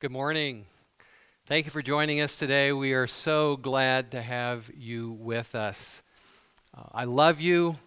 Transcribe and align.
Good 0.00 0.12
morning. 0.12 0.66
Thank 1.46 1.64
you 1.64 1.72
for 1.72 1.82
joining 1.82 2.20
us 2.20 2.36
today. 2.36 2.70
We 2.70 2.92
are 2.92 3.08
so 3.08 3.56
glad 3.56 4.12
to 4.12 4.22
have 4.22 4.70
you 4.72 5.10
with 5.10 5.56
us. 5.56 6.02
Uh, 6.72 6.84
I 6.92 7.02
love 7.02 7.40
you, 7.40 7.78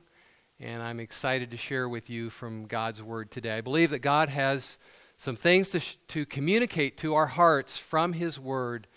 and 0.59 0.83
I'm 0.83 0.99
excited 0.99 1.51
to 1.51 1.55
share 1.55 1.87
with 1.87 2.09
you 2.09 2.29
from 2.29 2.65
God's 2.65 3.01
Word 3.01 3.31
today. 3.31 3.55
I 3.55 3.61
believe 3.61 3.91
that 3.91 3.99
God 3.99 4.27
has 4.27 4.77
some 5.15 5.37
things 5.37 5.69
to, 5.69 5.79
sh- 5.79 5.95
to 6.09 6.25
communicate 6.25 6.97
to 6.97 7.15
our 7.15 7.27
hearts 7.27 7.77
from 7.77 8.11
His 8.11 8.37
Word 8.37 8.87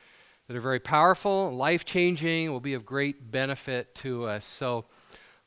that 0.49 0.57
are 0.57 0.61
very 0.61 0.81
powerful, 0.81 1.55
life 1.55 1.85
changing, 1.85 2.51
will 2.51 2.59
be 2.59 2.75
of 2.75 2.85
great 2.85 3.31
benefit 3.31 3.95
to 3.95 4.25
us. 4.25 4.45
So 4.45 4.87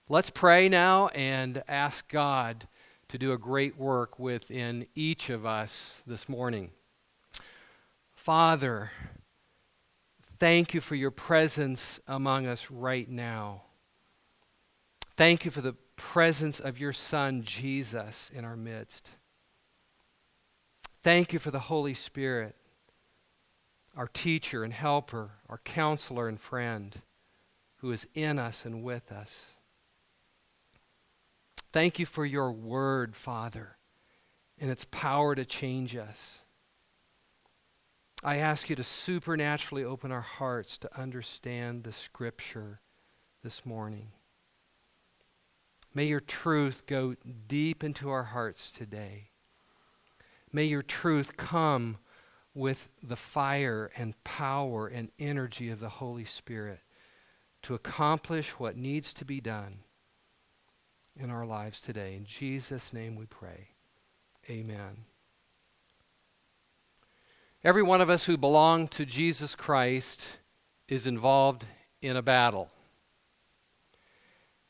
let's 0.08 0.30
pray 0.30 0.70
now 0.70 1.10
and 1.10 1.62
ask 1.68 2.08
God 2.08 2.70
to 3.10 3.18
do 3.18 3.34
a 3.34 3.38
great 3.38 3.78
work 3.78 4.18
within 4.18 4.88
each 4.96 5.30
of 5.30 5.46
us 5.46 6.02
this 6.08 6.30
morning. 6.30 6.72
Father, 8.28 8.92
thank 10.38 10.74
you 10.74 10.82
for 10.82 10.96
your 10.96 11.12
presence 11.12 12.02
among 12.10 12.46
us 12.46 12.70
right 12.70 13.10
now. 13.10 13.62
Thank 15.16 15.46
you 15.46 15.52
for 15.52 15.62
the 15.62 15.78
presence 15.96 16.60
of 16.60 16.78
your 16.78 16.92
Son, 16.92 17.42
Jesus, 17.44 18.30
in 18.36 18.44
our 18.44 18.58
midst. 18.58 19.12
Thank 21.02 21.32
you 21.32 21.40
for 21.40 21.52
the 21.52 21.60
Holy 21.72 21.94
Spirit, 21.94 22.58
our 23.96 24.10
teacher 24.10 24.66
and 24.66 24.74
helper, 24.74 25.32
our 25.48 25.60
counselor 25.60 26.28
and 26.28 26.38
friend, 26.38 27.02
who 27.78 27.94
is 27.94 28.08
in 28.14 28.40
us 28.40 28.66
and 28.66 28.84
with 28.84 29.10
us. 29.10 29.52
Thank 31.72 31.98
you 31.98 32.06
for 32.06 32.26
your 32.26 32.52
word, 32.52 33.16
Father, 33.16 33.78
and 34.60 34.70
its 34.70 34.84
power 34.84 35.34
to 35.34 35.46
change 35.46 35.96
us. 35.96 36.42
I 38.24 38.38
ask 38.38 38.70
you 38.70 38.76
to 38.76 38.84
supernaturally 38.84 39.84
open 39.84 40.12
our 40.12 40.22
hearts 40.22 40.78
to 40.80 41.00
understand 41.00 41.84
the 41.84 41.94
Scripture 41.94 42.82
this 43.44 43.66
morning. 43.66 44.12
May 45.94 46.06
your 46.06 46.20
truth 46.20 46.86
go 46.88 47.16
deep 47.48 47.84
into 47.84 48.10
our 48.10 48.24
hearts 48.24 48.72
today. 48.72 49.30
May 50.52 50.66
your 50.66 50.82
truth 50.82 51.38
come 51.38 51.98
with 52.54 52.90
the 53.04 53.16
fire 53.16 53.92
and 53.96 54.22
power 54.24 54.88
and 54.88 55.12
energy 55.20 55.70
of 55.70 55.80
the 55.80 55.90
Holy 55.90 56.26
Spirit 56.26 56.80
to 57.64 57.76
accomplish 57.76 58.52
what 58.52 58.78
needs 58.78 59.14
to 59.14 59.26
be 59.26 59.40
done 59.40 59.80
in 61.16 61.30
our 61.30 61.46
lives 61.46 61.82
today. 61.82 62.16
In 62.16 62.26
Jesus' 62.26 62.94
name 62.94 63.16
we 63.16 63.26
pray. 63.26 63.70
Amen. 64.50 65.06
Every 67.64 67.84
one 67.84 68.02
of 68.02 68.10
us 68.10 68.26
who 68.26 68.38
belong 68.38 68.88
to 68.90 69.06
Jesus 69.06 69.56
Christ 69.56 70.26
is 70.88 71.08
involved 71.08 71.66
in 72.02 72.16
a 72.16 72.22
battle. 72.22 72.70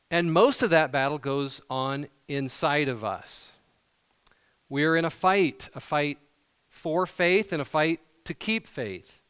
And 0.10 0.32
most 0.32 0.62
of 0.62 0.70
that 0.70 0.92
battle 0.92 1.18
goes 1.18 1.62
on 1.70 2.08
inside 2.28 2.88
of 2.88 3.04
us. 3.04 3.52
We're 4.70 4.96
in 4.96 5.06
a 5.06 5.10
fight, 5.10 5.70
a 5.76 5.80
fight 5.80 6.18
for 6.70 7.06
faith 7.06 7.52
and 7.52 7.62
a 7.62 7.66
fight 7.66 8.00
to 8.26 8.34
keep 8.34 8.68
faith. 8.68 9.22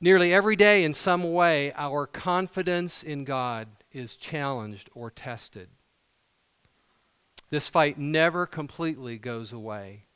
Nearly 0.00 0.32
every 0.34 0.56
day, 0.56 0.82
in 0.82 0.94
some 0.94 1.32
way, 1.32 1.72
our 1.76 2.06
confidence 2.06 3.02
in 3.02 3.24
God 3.24 3.68
is 3.92 4.16
challenged 4.16 4.90
or 4.94 5.10
tested. 5.10 5.68
This 7.50 7.68
fight 7.68 7.98
never 7.98 8.46
completely 8.46 9.18
goes 9.18 9.52
away. 9.52 10.06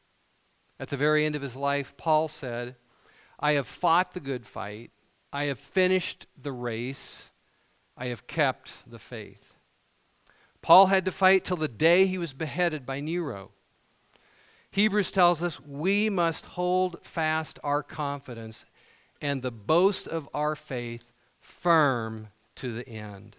At 0.79 0.91
the 0.91 0.97
very 0.97 1.25
end 1.25 1.35
of 1.37 1.43
his 1.43 1.57
life, 1.57 1.95
Paul 1.97 2.29
said, 2.29 2.77
I 3.39 3.53
have 3.53 3.67
fought 3.67 4.13
the 4.13 4.21
good 4.21 4.47
fight, 4.47 4.91
I 5.33 5.45
have 5.45 5.59
finished 5.59 6.27
the 6.41 6.53
race, 6.53 7.33
I 7.97 8.07
have 8.07 8.27
kept 8.27 8.73
the 8.87 8.99
faith. 8.99 9.55
Paul 10.63 10.87
had 10.87 11.05
to 11.05 11.13
fight 11.13 11.45
till 11.45 11.57
the 11.57 11.69
day 11.69 12.07
he 12.07 12.19
was 12.19 12.33
beheaded 12.33 12.85
by 12.85 13.01
Nero. 13.01 13.53
Hebrews 14.71 15.11
tells 15.11 15.43
us 15.43 15.61
we 15.61 16.11
must 16.11 16.45
hold 16.45 16.99
fast 17.03 17.59
our 17.63 17.83
confidence 17.83 18.67
and 19.23 19.41
the 19.41 19.51
boast 19.51 20.07
of 20.07 20.29
our 20.35 20.55
faith 20.55 21.13
firm 21.41 22.29
to 22.57 22.75
the 22.75 22.87
end. 22.89 23.37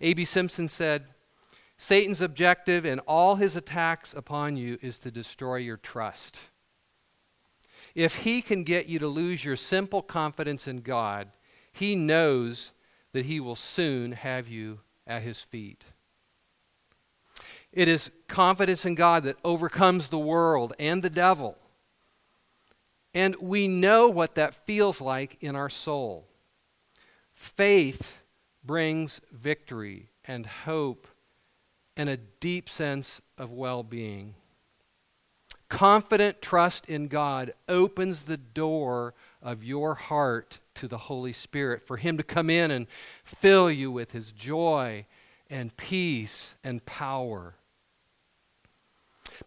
A.B. 0.00 0.24
Simpson 0.24 0.68
said, 0.68 1.04
Satan's 1.82 2.20
objective 2.20 2.84
in 2.84 2.98
all 3.00 3.36
his 3.36 3.56
attacks 3.56 4.12
upon 4.12 4.58
you 4.58 4.76
is 4.82 4.98
to 4.98 5.10
destroy 5.10 5.56
your 5.56 5.78
trust. 5.78 6.38
If 7.94 8.16
he 8.16 8.42
can 8.42 8.64
get 8.64 8.86
you 8.86 8.98
to 8.98 9.06
lose 9.06 9.46
your 9.46 9.56
simple 9.56 10.02
confidence 10.02 10.68
in 10.68 10.82
God, 10.82 11.28
he 11.72 11.96
knows 11.96 12.74
that 13.14 13.24
he 13.24 13.40
will 13.40 13.56
soon 13.56 14.12
have 14.12 14.46
you 14.46 14.80
at 15.06 15.22
his 15.22 15.40
feet. 15.40 15.86
It 17.72 17.88
is 17.88 18.10
confidence 18.28 18.84
in 18.84 18.94
God 18.94 19.24
that 19.24 19.38
overcomes 19.42 20.08
the 20.08 20.18
world 20.18 20.74
and 20.78 21.02
the 21.02 21.08
devil. 21.08 21.56
And 23.14 23.36
we 23.36 23.68
know 23.68 24.06
what 24.10 24.34
that 24.34 24.66
feels 24.66 25.00
like 25.00 25.38
in 25.40 25.56
our 25.56 25.70
soul. 25.70 26.28
Faith 27.32 28.18
brings 28.62 29.22
victory 29.32 30.10
and 30.26 30.44
hope 30.44 31.06
and 32.00 32.08
a 32.08 32.16
deep 32.16 32.66
sense 32.66 33.20
of 33.36 33.52
well 33.52 33.82
being. 33.82 34.34
Confident 35.68 36.40
trust 36.40 36.86
in 36.88 37.08
God 37.08 37.52
opens 37.68 38.22
the 38.22 38.38
door 38.38 39.12
of 39.42 39.62
your 39.62 39.94
heart 39.94 40.60
to 40.76 40.88
the 40.88 40.96
Holy 40.96 41.34
Spirit 41.34 41.86
for 41.86 41.98
Him 41.98 42.16
to 42.16 42.22
come 42.22 42.48
in 42.48 42.70
and 42.70 42.86
fill 43.22 43.70
you 43.70 43.90
with 43.90 44.12
His 44.12 44.32
joy 44.32 45.04
and 45.50 45.76
peace 45.76 46.54
and 46.64 46.82
power. 46.86 47.56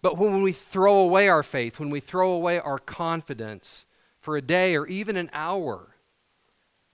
But 0.04 0.20
when 0.20 0.44
we 0.44 0.52
throw 0.52 0.98
away 0.98 1.30
our 1.30 1.42
faith, 1.42 1.80
when 1.80 1.90
we 1.90 2.02
throw 2.02 2.34
away 2.34 2.60
our 2.60 2.78
confidence 2.78 3.88
for 4.20 4.38
a 4.38 4.44
day 4.44 4.76
or 4.76 4.86
even 4.86 5.18
an 5.18 5.32
hour, 5.34 5.96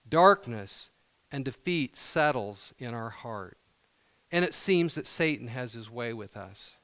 darkness 0.07 0.89
and 1.33 1.43
defeat 1.43 1.97
settles 1.97 2.73
in 2.79 2.93
our 2.93 3.09
heart. 3.09 3.57
And 4.31 4.45
it 4.45 4.53
seems 4.53 4.95
that 4.95 5.07
Satan 5.07 5.47
has 5.47 5.73
his 5.73 5.89
way 5.89 6.13
with 6.13 6.37
us. 6.37 6.77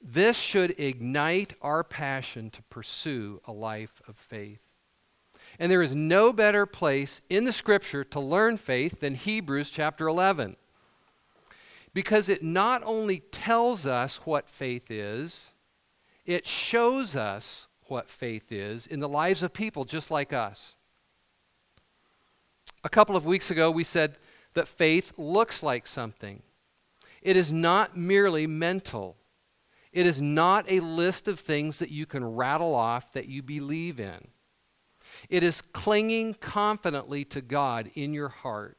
This 0.00 0.36
should 0.36 0.78
ignite 0.80 1.54
our 1.62 1.84
passion 1.84 2.50
to 2.50 2.62
pursue 2.64 3.40
a 3.44 3.52
life 3.52 4.02
of 4.08 4.16
faith. 4.16 4.60
And 5.58 5.70
there 5.70 5.82
is 5.82 5.94
no 5.94 6.32
better 6.32 6.66
place 6.66 7.20
in 7.28 7.44
the 7.44 7.52
scripture 7.52 8.04
to 8.04 8.20
learn 8.20 8.56
faith 8.56 9.00
than 9.00 9.14
Hebrews 9.14 9.70
chapter 9.70 10.08
11. 10.08 10.56
Because 11.94 12.28
it 12.28 12.42
not 12.42 12.82
only 12.84 13.20
tells 13.20 13.86
us 13.86 14.16
what 14.24 14.48
faith 14.48 14.90
is, 14.90 15.52
it 16.24 16.46
shows 16.46 17.14
us 17.14 17.68
what 17.86 18.08
faith 18.08 18.50
is 18.50 18.86
in 18.86 19.00
the 19.00 19.08
lives 19.08 19.42
of 19.42 19.52
people 19.52 19.84
just 19.84 20.10
like 20.10 20.32
us. 20.32 20.74
A 22.82 22.88
couple 22.88 23.14
of 23.14 23.26
weeks 23.26 23.50
ago, 23.50 23.70
we 23.70 23.84
said 23.84 24.18
that 24.54 24.68
faith 24.68 25.12
looks 25.16 25.62
like 25.62 25.86
something. 25.86 26.42
It 27.20 27.36
is 27.36 27.52
not 27.52 27.96
merely 27.96 28.46
mental, 28.46 29.16
it 29.92 30.06
is 30.06 30.20
not 30.20 30.64
a 30.70 30.80
list 30.80 31.28
of 31.28 31.38
things 31.38 31.78
that 31.78 31.90
you 31.90 32.06
can 32.06 32.24
rattle 32.24 32.74
off 32.74 33.12
that 33.12 33.28
you 33.28 33.42
believe 33.42 34.00
in. 34.00 34.28
It 35.28 35.42
is 35.42 35.60
clinging 35.60 36.34
confidently 36.34 37.24
to 37.26 37.40
God 37.40 37.90
in 37.94 38.14
your 38.14 38.30
heart. 38.30 38.78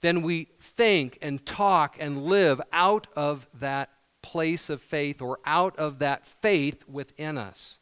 Then 0.00 0.22
we 0.22 0.48
think 0.60 1.18
and 1.20 1.44
talk 1.44 1.96
and 1.98 2.22
live 2.22 2.60
out 2.72 3.08
of 3.16 3.48
that 3.54 3.90
place 4.22 4.70
of 4.70 4.80
faith 4.80 5.20
or 5.20 5.40
out 5.44 5.76
of 5.78 5.98
that 5.98 6.26
faith 6.26 6.86
within 6.88 7.38
us. 7.38 7.78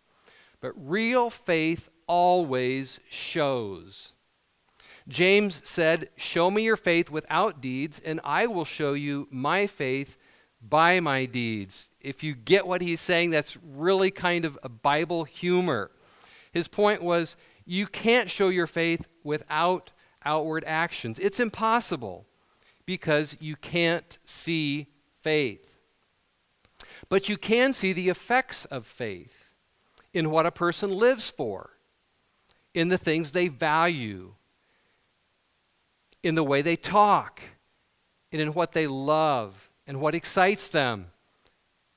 But 0.60 0.72
real 0.76 1.30
faith 1.30 1.88
always 2.06 3.00
shows. 3.10 4.12
James 5.08 5.62
said, 5.64 6.10
Show 6.16 6.50
me 6.50 6.62
your 6.62 6.76
faith 6.76 7.10
without 7.10 7.60
deeds, 7.60 8.00
and 8.04 8.20
I 8.24 8.46
will 8.46 8.64
show 8.64 8.92
you 8.92 9.26
my 9.30 9.66
faith 9.66 10.18
by 10.60 11.00
my 11.00 11.24
deeds. 11.24 11.90
If 12.00 12.22
you 12.22 12.34
get 12.34 12.66
what 12.66 12.82
he's 12.82 13.00
saying, 13.00 13.30
that's 13.30 13.56
really 13.56 14.10
kind 14.10 14.44
of 14.44 14.58
a 14.62 14.68
Bible 14.68 15.24
humor. 15.24 15.90
His 16.52 16.68
point 16.68 17.02
was, 17.02 17.36
you 17.64 17.86
can't 17.86 18.30
show 18.30 18.48
your 18.48 18.66
faith 18.66 19.06
without 19.22 19.92
outward 20.24 20.64
actions. 20.66 21.18
It's 21.18 21.40
impossible 21.40 22.26
because 22.86 23.36
you 23.40 23.56
can't 23.56 24.18
see 24.24 24.86
faith. 25.22 25.76
But 27.08 27.28
you 27.28 27.36
can 27.36 27.72
see 27.72 27.92
the 27.92 28.08
effects 28.08 28.64
of 28.66 28.86
faith 28.86 29.52
in 30.12 30.30
what 30.30 30.46
a 30.46 30.50
person 30.50 30.90
lives 30.90 31.30
for, 31.30 31.70
in 32.74 32.88
the 32.88 32.98
things 32.98 33.32
they 33.32 33.48
value, 33.48 34.34
in 36.28 36.34
the 36.34 36.44
way 36.44 36.62
they 36.62 36.76
talk, 36.76 37.40
and 38.30 38.40
in 38.40 38.52
what 38.52 38.72
they 38.72 38.86
love 38.86 39.70
and 39.86 40.00
what 40.00 40.14
excites 40.14 40.68
them. 40.68 41.10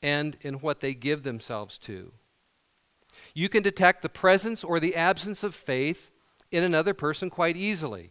and 0.04 0.36
in 0.42 0.56
what 0.56 0.80
they 0.80 0.96
give 0.96 1.22
themselves 1.22 1.78
to. 1.78 2.12
You 3.36 3.50
can 3.50 3.62
detect 3.62 4.02
the 4.02 4.10
presence 4.10 4.64
or 4.64 4.80
the 4.80 4.96
absence 4.96 5.44
of 5.44 5.54
faith 5.54 6.10
in 6.50 6.64
another 6.64 6.96
person 6.96 7.30
quite 7.30 7.56
easily. 7.56 8.10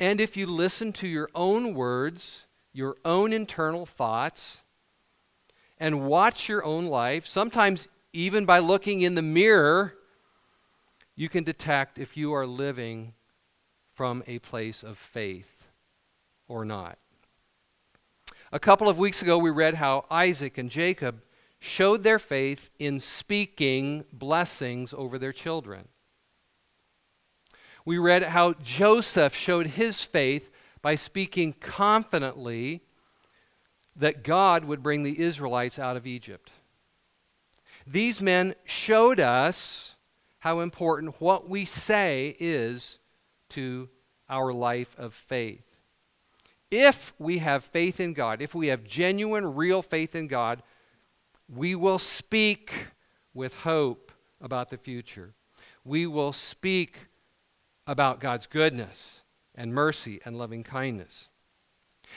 And 0.00 0.22
if 0.22 0.34
you 0.34 0.46
listen 0.46 0.90
to 0.94 1.06
your 1.06 1.28
own 1.34 1.74
words, 1.74 2.46
your 2.72 2.96
own 3.04 3.34
internal 3.34 3.84
thoughts, 3.84 4.62
and 5.76 6.06
watch 6.06 6.48
your 6.48 6.64
own 6.64 6.86
life, 6.86 7.26
sometimes 7.26 7.88
even 8.14 8.46
by 8.46 8.58
looking 8.58 9.02
in 9.02 9.14
the 9.14 9.20
mirror, 9.20 9.98
you 11.14 11.28
can 11.28 11.44
detect 11.44 11.98
if 11.98 12.16
you 12.16 12.32
are 12.32 12.46
living 12.46 13.12
from 14.02 14.24
a 14.26 14.40
place 14.40 14.82
of 14.82 14.98
faith 14.98 15.68
or 16.48 16.64
not. 16.64 16.98
A 18.50 18.58
couple 18.58 18.88
of 18.88 18.98
weeks 18.98 19.22
ago, 19.22 19.38
we 19.38 19.50
read 19.50 19.74
how 19.74 20.06
Isaac 20.10 20.58
and 20.58 20.68
Jacob 20.68 21.22
showed 21.60 22.02
their 22.02 22.18
faith 22.18 22.68
in 22.80 22.98
speaking 22.98 24.04
blessings 24.12 24.92
over 24.92 25.20
their 25.20 25.32
children. 25.32 25.86
We 27.84 27.96
read 27.96 28.24
how 28.24 28.54
Joseph 28.54 29.36
showed 29.36 29.68
his 29.68 30.02
faith 30.02 30.50
by 30.82 30.96
speaking 30.96 31.52
confidently 31.52 32.80
that 33.94 34.24
God 34.24 34.64
would 34.64 34.82
bring 34.82 35.04
the 35.04 35.20
Israelites 35.20 35.78
out 35.78 35.96
of 35.96 36.08
Egypt. 36.08 36.50
These 37.86 38.20
men 38.20 38.56
showed 38.64 39.20
us 39.20 39.94
how 40.40 40.58
important 40.58 41.20
what 41.20 41.48
we 41.48 41.64
say 41.64 42.34
is 42.40 42.98
to 43.52 43.88
our 44.28 44.52
life 44.52 44.94
of 44.98 45.14
faith. 45.14 45.76
If 46.70 47.12
we 47.18 47.38
have 47.38 47.64
faith 47.64 48.00
in 48.00 48.14
God, 48.14 48.40
if 48.40 48.54
we 48.54 48.68
have 48.68 48.84
genuine, 48.84 49.54
real 49.54 49.82
faith 49.82 50.14
in 50.14 50.26
God, 50.26 50.62
we 51.48 51.74
will 51.74 51.98
speak 51.98 52.72
with 53.34 53.54
hope 53.60 54.10
about 54.40 54.70
the 54.70 54.78
future. 54.78 55.34
We 55.84 56.06
will 56.06 56.32
speak 56.32 57.08
about 57.86 58.20
God's 58.20 58.46
goodness 58.46 59.20
and 59.54 59.74
mercy 59.74 60.20
and 60.24 60.38
loving 60.38 60.62
kindness. 60.62 61.28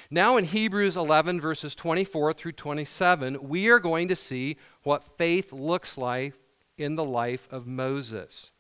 Now, 0.10 0.38
in 0.38 0.46
Hebrews 0.46 0.98
11, 0.98 1.42
verses 1.42 1.76
24 1.76 2.34
through 2.34 2.52
27, 2.54 3.48
we 3.48 3.68
are 3.70 3.80
going 3.80 4.08
to 4.08 4.16
see 4.16 4.58
what 4.84 5.18
faith 5.18 5.52
looks 5.52 5.98
like 5.98 6.34
in 6.78 6.96
the 6.96 7.04
life 7.04 7.48
of 7.52 7.68
Moses. 7.68 8.52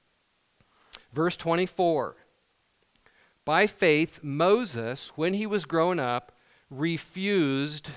Verse 1.14 1.38
24 1.38 2.16
By 3.46 3.68
faith, 3.68 4.22
Moses, 4.24 5.12
when 5.16 5.36
he 5.36 5.46
was 5.46 5.66
grown 5.66 6.00
up, 6.00 6.32
refused 6.72 7.92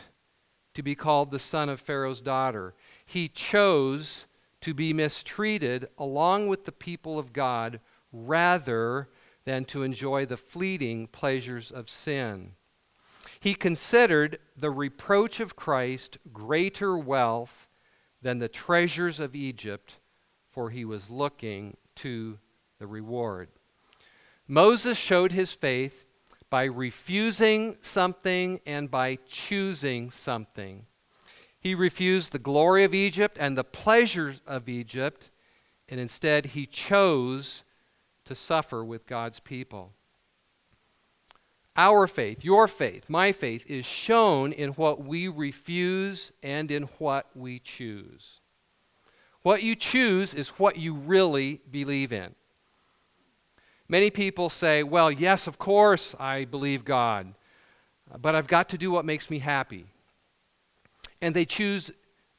to 0.75 0.83
be 0.83 0.95
called 0.95 1.31
the 1.31 1.39
son 1.39 1.71
of 1.71 1.81
Pharaoh's 1.81 2.21
daughter. 2.21 2.75
He 3.05 3.29
chose 3.29 4.27
to 4.61 4.75
be 4.75 4.93
mistreated 4.93 5.89
along 5.97 6.49
with 6.49 6.67
the 6.67 6.73
people 6.73 7.19
of 7.19 7.33
God 7.33 7.81
rather 8.13 9.09
than 9.45 9.65
to 9.65 9.83
enjoy 9.83 10.27
the 10.27 10.37
fleeting 10.37 11.07
pleasures 11.07 11.71
of 11.71 11.89
sin. 11.89 12.53
He 13.41 13.55
considered 13.55 14.39
the 14.57 14.71
reproach 14.71 15.41
of 15.41 15.57
Christ 15.57 16.19
greater 16.33 16.99
wealth 16.99 17.69
than 18.21 18.39
the 18.39 18.49
treasures 18.49 19.19
of 19.19 19.35
Egypt, 19.35 19.97
for 20.51 20.71
he 20.71 20.85
was 20.85 21.09
looking 21.09 21.77
to 21.97 22.39
the 22.79 22.87
reward. 22.87 23.49
Moses 24.49 24.97
showed 24.97 25.33
his 25.33 25.53
faith 25.53 26.07
by 26.49 26.65
refusing 26.65 27.77
something 27.83 28.61
and 28.65 28.91
by 28.91 29.19
choosing 29.29 30.11
something. 30.11 30.87
He 31.61 31.75
refused 31.75 32.33
the 32.33 32.39
glory 32.39 32.83
of 32.85 32.95
Egypt 32.95 33.37
and 33.39 33.59
the 33.59 33.65
pleasures 33.65 34.41
of 34.47 34.69
Egypt, 34.69 35.31
and 35.89 36.01
instead 36.01 36.47
he 36.47 36.65
chose 36.65 37.63
to 38.25 38.35
suffer 38.35 38.83
with 38.83 39.07
God's 39.07 39.41
people. 39.41 39.93
Our 41.77 42.07
faith, 42.07 42.45
your 42.45 42.67
faith, 42.67 43.09
my 43.09 43.33
faith, 43.33 43.71
is 43.71 43.85
shown 43.85 44.53
in 44.53 44.71
what 44.71 45.05
we 45.05 45.29
refuse 45.29 46.33
and 46.43 46.71
in 46.71 46.85
what 46.99 47.27
we 47.37 47.59
choose. 47.59 48.41
What 49.43 49.63
you 49.63 49.77
choose 49.77 50.35
is 50.35 50.49
what 50.51 50.77
you 50.77 50.95
really 50.95 51.61
believe 51.71 52.13
in. 52.13 52.35
Many 53.89 54.11
people 54.11 54.51
say, 54.51 54.83
well, 54.83 55.11
yes, 55.11 55.47
of 55.47 55.59
course 55.59 56.15
I 56.21 56.45
believe 56.45 56.85
God, 56.85 57.35
but 58.21 58.35
I've 58.35 58.47
got 58.47 58.69
to 58.71 58.79
do 58.79 58.91
what 58.91 59.05
makes 59.05 59.31
me 59.31 59.39
happy. 59.39 59.87
And 61.23 61.35
they 61.35 61.47
choose 61.47 61.91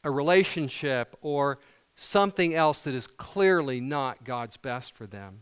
a 0.03 0.11
relationship 0.11 1.17
or 1.21 1.59
something 1.95 2.53
else 2.53 2.83
that 2.83 2.93
is 2.93 3.07
clearly 3.07 3.81
not 3.81 4.23
God's 4.23 4.57
best 4.57 4.95
for 4.95 5.07
them. 5.07 5.41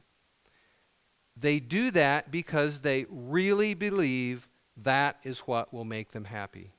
They 1.36 1.60
do 1.60 1.92
that 1.92 2.32
because 2.32 2.80
they 2.80 3.06
really 3.10 3.74
believe 3.74 4.48
that 4.78 5.18
is 5.24 5.40
what 5.40 5.74
will 5.74 5.86
make 5.86 6.12
them 6.12 6.26
happy. 6.26 6.72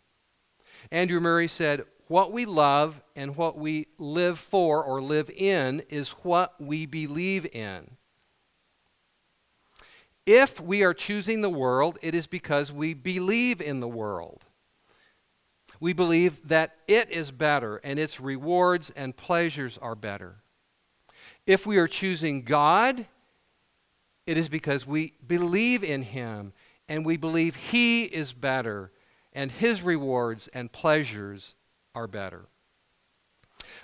Andrew 0.90 1.20
Murray 1.20 1.48
said, 1.48 1.84
What 2.08 2.32
we 2.32 2.44
love 2.44 3.00
and 3.14 3.36
what 3.36 3.56
we 3.58 3.86
live 3.98 4.38
for 4.38 4.82
or 4.82 5.00
live 5.00 5.30
in 5.30 5.82
is 5.88 6.10
what 6.10 6.60
we 6.60 6.86
believe 6.86 7.46
in. 7.54 7.97
If 10.28 10.60
we 10.60 10.84
are 10.84 10.92
choosing 10.92 11.40
the 11.40 11.48
world, 11.48 11.98
it 12.02 12.14
is 12.14 12.26
because 12.26 12.70
we 12.70 12.92
believe 12.92 13.62
in 13.62 13.80
the 13.80 13.88
world. 13.88 14.44
We 15.80 15.94
believe 15.94 16.46
that 16.48 16.76
it 16.86 17.10
is 17.10 17.30
better 17.30 17.78
and 17.78 17.98
its 17.98 18.20
rewards 18.20 18.90
and 18.90 19.16
pleasures 19.16 19.78
are 19.80 19.94
better. 19.94 20.42
If 21.46 21.66
we 21.66 21.78
are 21.78 21.88
choosing 21.88 22.42
God, 22.42 23.06
it 24.26 24.36
is 24.36 24.50
because 24.50 24.86
we 24.86 25.14
believe 25.26 25.82
in 25.82 26.02
Him 26.02 26.52
and 26.90 27.06
we 27.06 27.16
believe 27.16 27.56
He 27.56 28.02
is 28.02 28.34
better 28.34 28.92
and 29.32 29.50
His 29.50 29.80
rewards 29.80 30.46
and 30.48 30.70
pleasures 30.70 31.54
are 31.94 32.06
better. 32.06 32.48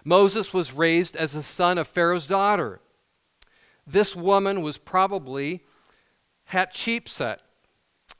Moses 0.05 0.53
was 0.53 0.75
raised 0.75 1.17
as 1.17 1.33
the 1.33 1.43
son 1.43 1.79
of 1.79 1.89
Pharaoh's 1.89 2.27
daughter. 2.27 2.81
This 3.87 4.15
woman 4.15 4.61
was 4.61 4.77
probably 4.77 5.63
Hatshepsut, 6.53 7.39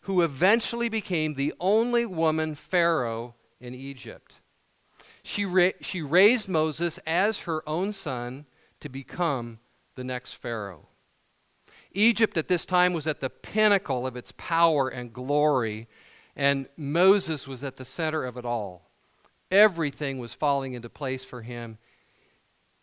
who 0.03 0.23
eventually 0.23 0.89
became 0.89 1.35
the 1.35 1.55
only 1.61 2.07
woman 2.07 2.55
Pharaoh 2.55 3.35
in 3.61 3.75
Egypt. 3.75 4.41
She, 5.23 5.45
ra- 5.45 5.71
she 5.81 6.03
raised 6.03 6.49
Moses 6.49 6.99
as 7.07 7.41
her 7.41 7.67
own 7.69 7.93
son 7.93 8.47
to 8.81 8.89
become 8.89 9.59
the 9.95 10.05
next 10.05 10.35
Pharaoh. 10.35 10.89
Egypt 11.93 12.37
at 12.37 12.49
this 12.49 12.65
time 12.65 12.93
was 12.93 13.07
at 13.07 13.21
the 13.21 13.31
pinnacle 13.31 14.07
of 14.07 14.17
its 14.17 14.33
power 14.37 14.89
and 14.89 15.13
glory, 15.13 15.89
and 16.37 16.69
Moses 16.77 17.47
was 17.47 17.63
at 17.63 17.77
the 17.77 17.85
center 17.85 18.25
of 18.25 18.37
it 18.37 18.45
all. 18.45 18.91
Everything 19.51 20.19
was 20.19 20.35
falling 20.35 20.75
into 20.75 20.91
place 20.91 21.25
for 21.25 21.43
him. 21.43 21.79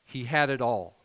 He 0.05 0.23
had 0.23 0.49
it 0.49 0.61
all. 0.61 0.95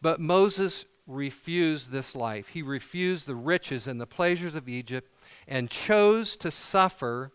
But 0.00 0.20
Moses 0.20 0.84
refused 1.06 1.90
this 1.90 2.14
life. 2.14 2.48
He 2.48 2.62
refused 2.62 3.26
the 3.26 3.34
riches 3.34 3.86
and 3.86 4.00
the 4.00 4.06
pleasures 4.06 4.54
of 4.54 4.68
Egypt 4.68 5.12
and 5.48 5.70
chose 5.70 6.36
to 6.38 6.50
suffer 6.50 7.32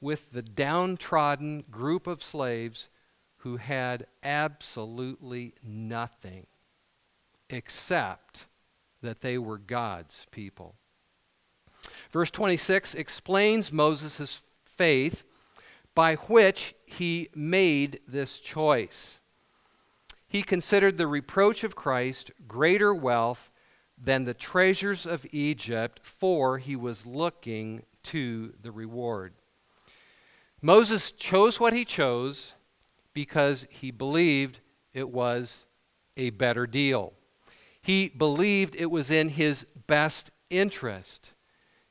with 0.00 0.32
the 0.32 0.42
downtrodden 0.42 1.64
group 1.70 2.06
of 2.06 2.22
slaves 2.22 2.88
who 3.38 3.56
had 3.58 4.06
absolutely 4.22 5.54
nothing 5.62 6.46
except 7.50 8.46
that 9.02 9.20
they 9.20 9.36
were 9.38 9.58
God's 9.58 10.26
people. 10.30 10.76
Verse 12.10 12.30
26 12.30 12.94
explains 12.94 13.70
Moses' 13.70 14.42
faith 14.64 15.24
by 15.94 16.14
which 16.14 16.74
he 16.86 17.28
made 17.34 18.00
this 18.08 18.38
choice. 18.38 19.20
He 20.34 20.42
considered 20.42 20.98
the 20.98 21.06
reproach 21.06 21.62
of 21.62 21.76
Christ 21.76 22.32
greater 22.48 22.92
wealth 22.92 23.52
than 23.96 24.24
the 24.24 24.34
treasures 24.34 25.06
of 25.06 25.24
Egypt, 25.30 26.00
for 26.02 26.58
he 26.58 26.74
was 26.74 27.06
looking 27.06 27.84
to 28.02 28.52
the 28.60 28.72
reward. 28.72 29.34
Moses 30.60 31.12
chose 31.12 31.60
what 31.60 31.72
he 31.72 31.84
chose 31.84 32.56
because 33.12 33.68
he 33.70 33.92
believed 33.92 34.58
it 34.92 35.08
was 35.08 35.66
a 36.16 36.30
better 36.30 36.66
deal. 36.66 37.12
He 37.80 38.08
believed 38.08 38.74
it 38.74 38.90
was 38.90 39.12
in 39.12 39.28
his 39.28 39.64
best 39.86 40.32
interest. 40.50 41.30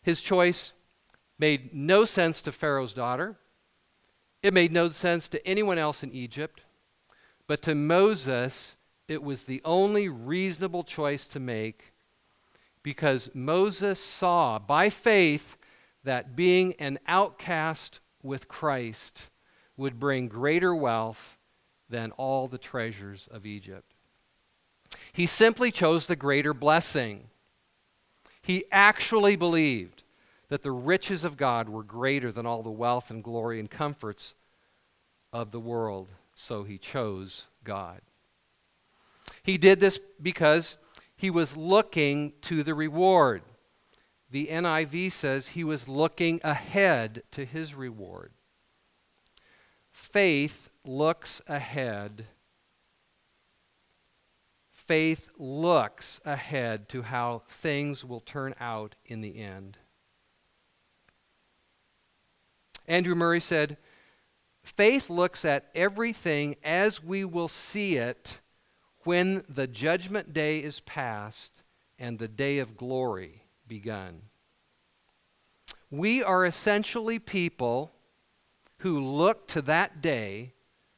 His 0.02 0.20
choice 0.20 0.74
made 1.40 1.74
no 1.74 2.04
sense 2.04 2.42
to 2.42 2.52
Pharaoh's 2.52 2.94
daughter. 2.94 3.38
It 4.42 4.54
made 4.54 4.74
no 4.74 4.90
sense 4.90 5.30
to 5.30 5.48
anyone 5.48 5.78
else 5.78 6.04
in 6.04 6.12
Egypt. 6.12 6.63
But 7.48 7.62
to 7.64 7.76
Moses, 7.76 8.76
it 9.08 9.22
was 9.22 9.44
the 9.44 9.62
only 9.66 10.10
reasonable 10.10 10.84
choice 10.84 11.26
to 11.28 11.40
make 11.40 11.94
because 12.82 13.30
Moses 13.34 14.00
saw 14.00 14.60
by 14.60 14.90
faith 14.90 15.58
that 16.04 16.36
being 16.36 16.74
an 16.80 17.00
outcast 17.08 18.00
with 18.22 18.48
Christ 18.48 19.30
would 19.78 20.00
bring 20.00 20.28
greater 20.28 20.76
wealth 20.76 21.38
than 21.90 22.12
all 22.12 22.48
the 22.48 22.58
treasures 22.58 23.28
of 23.32 23.46
Egypt. 23.46 23.94
He 25.12 25.26
simply 25.26 25.72
chose 25.72 26.06
the 26.06 26.16
greater 26.16 26.54
blessing. 26.54 27.30
He 28.42 28.66
actually 28.72 29.36
believed 29.36 30.04
that 30.50 30.64
the 30.64 30.72
riches 30.72 31.24
of 31.24 31.38
God 31.38 31.70
were 31.70 31.84
greater 31.84 32.32
than 32.32 32.46
all 32.46 32.64
the 32.64 32.70
wealth 32.70 33.10
and 33.10 33.24
glory 33.24 33.60
and 33.60 33.70
comforts 33.70 34.34
of 35.32 35.52
the 35.52 35.60
world, 35.60 36.12
so 36.36 36.64
he 36.64 36.78
chose 36.78 37.48
God. 37.64 38.02
He 39.44 39.58
did 39.58 39.80
this 39.80 40.00
because 40.22 40.78
he 41.16 41.30
was 41.30 41.58
looking 41.58 42.34
to 42.42 42.64
the 42.64 42.74
reward. 42.74 43.44
The 44.32 44.48
NIV 44.48 45.12
says 45.12 45.50
he 45.50 45.64
was 45.64 45.88
looking 45.88 46.42
ahead 46.44 47.24
to 47.32 47.46
his 47.46 47.76
reward. 47.76 48.32
Faith 49.92 50.70
looks 50.84 51.42
ahead. 51.48 52.26
Faith 54.74 55.30
looks 55.38 56.20
ahead 56.26 56.90
to 56.90 57.04
how 57.04 57.44
things 57.48 58.04
will 58.04 58.20
turn 58.20 58.56
out 58.60 58.96
in 59.06 59.22
the 59.22 59.40
end. 59.40 59.78
Andrew 62.88 63.16
Murray 63.16 63.40
said, 63.40 63.78
Faith 64.64 65.10
looks 65.10 65.44
at 65.44 65.70
everything 65.76 66.56
as 66.64 67.04
we 67.04 67.26
will 67.26 67.50
see 67.50 67.98
it 67.98 68.40
when 69.04 69.44
the 69.50 69.68
judgment 69.68 70.34
day 70.34 70.60
is 70.60 70.80
past 70.82 71.62
and 72.00 72.18
the 72.18 72.28
day 72.28 72.60
of 72.60 72.78
glory 72.78 73.44
begun. 73.68 74.22
We 75.92 76.24
are 76.24 76.46
essentially 76.46 77.20
people 77.20 77.94
who 78.80 79.00
look 79.00 79.48
to 79.50 79.62
that 79.64 80.02
day 80.02 80.54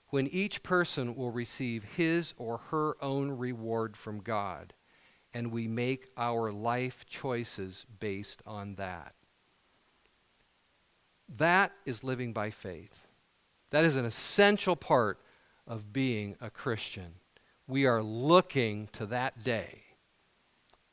when 0.09 0.27
each 0.27 0.63
person 0.63 1.15
will 1.15 1.31
receive 1.31 1.83
his 1.83 2.33
or 2.37 2.59
her 2.69 2.95
own 3.03 3.31
reward 3.31 3.97
from 3.97 4.21
God, 4.21 4.73
and 5.33 5.51
we 5.51 5.67
make 5.67 6.07
our 6.15 6.51
life 6.51 7.05
choices 7.09 7.85
based 7.99 8.41
on 8.45 8.75
that. 8.75 9.15
That 11.27 11.73
is 11.85 12.03
living 12.03 12.31
by 12.31 12.51
faith. 12.51 13.04
That 13.75 13.83
is 13.83 13.97
an 13.97 14.05
essential 14.05 14.77
part 14.77 15.19
of 15.67 15.91
being 15.91 16.37
a 16.39 16.49
Christian. 16.49 17.15
We 17.67 17.85
are 17.85 18.01
looking 18.01 18.87
to 18.93 19.05
that 19.07 19.43
day 19.43 19.81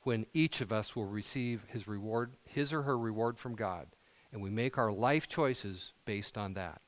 when 0.03 0.27
each 0.35 0.61
of 0.61 0.73
us 0.73 0.97
will 0.97 1.07
receive 1.07 1.65
his 1.69 1.87
reward, 1.87 2.33
his 2.45 2.73
or 2.73 2.83
her 2.83 2.99
reward 2.99 3.39
from 3.39 3.55
God, 3.55 3.87
and 4.33 4.43
we 4.43 4.51
make 4.51 4.79
our 4.79 4.91
life 4.91 5.29
choices 5.29 5.93
based 6.07 6.37
on 6.37 6.55
that. 6.55 6.81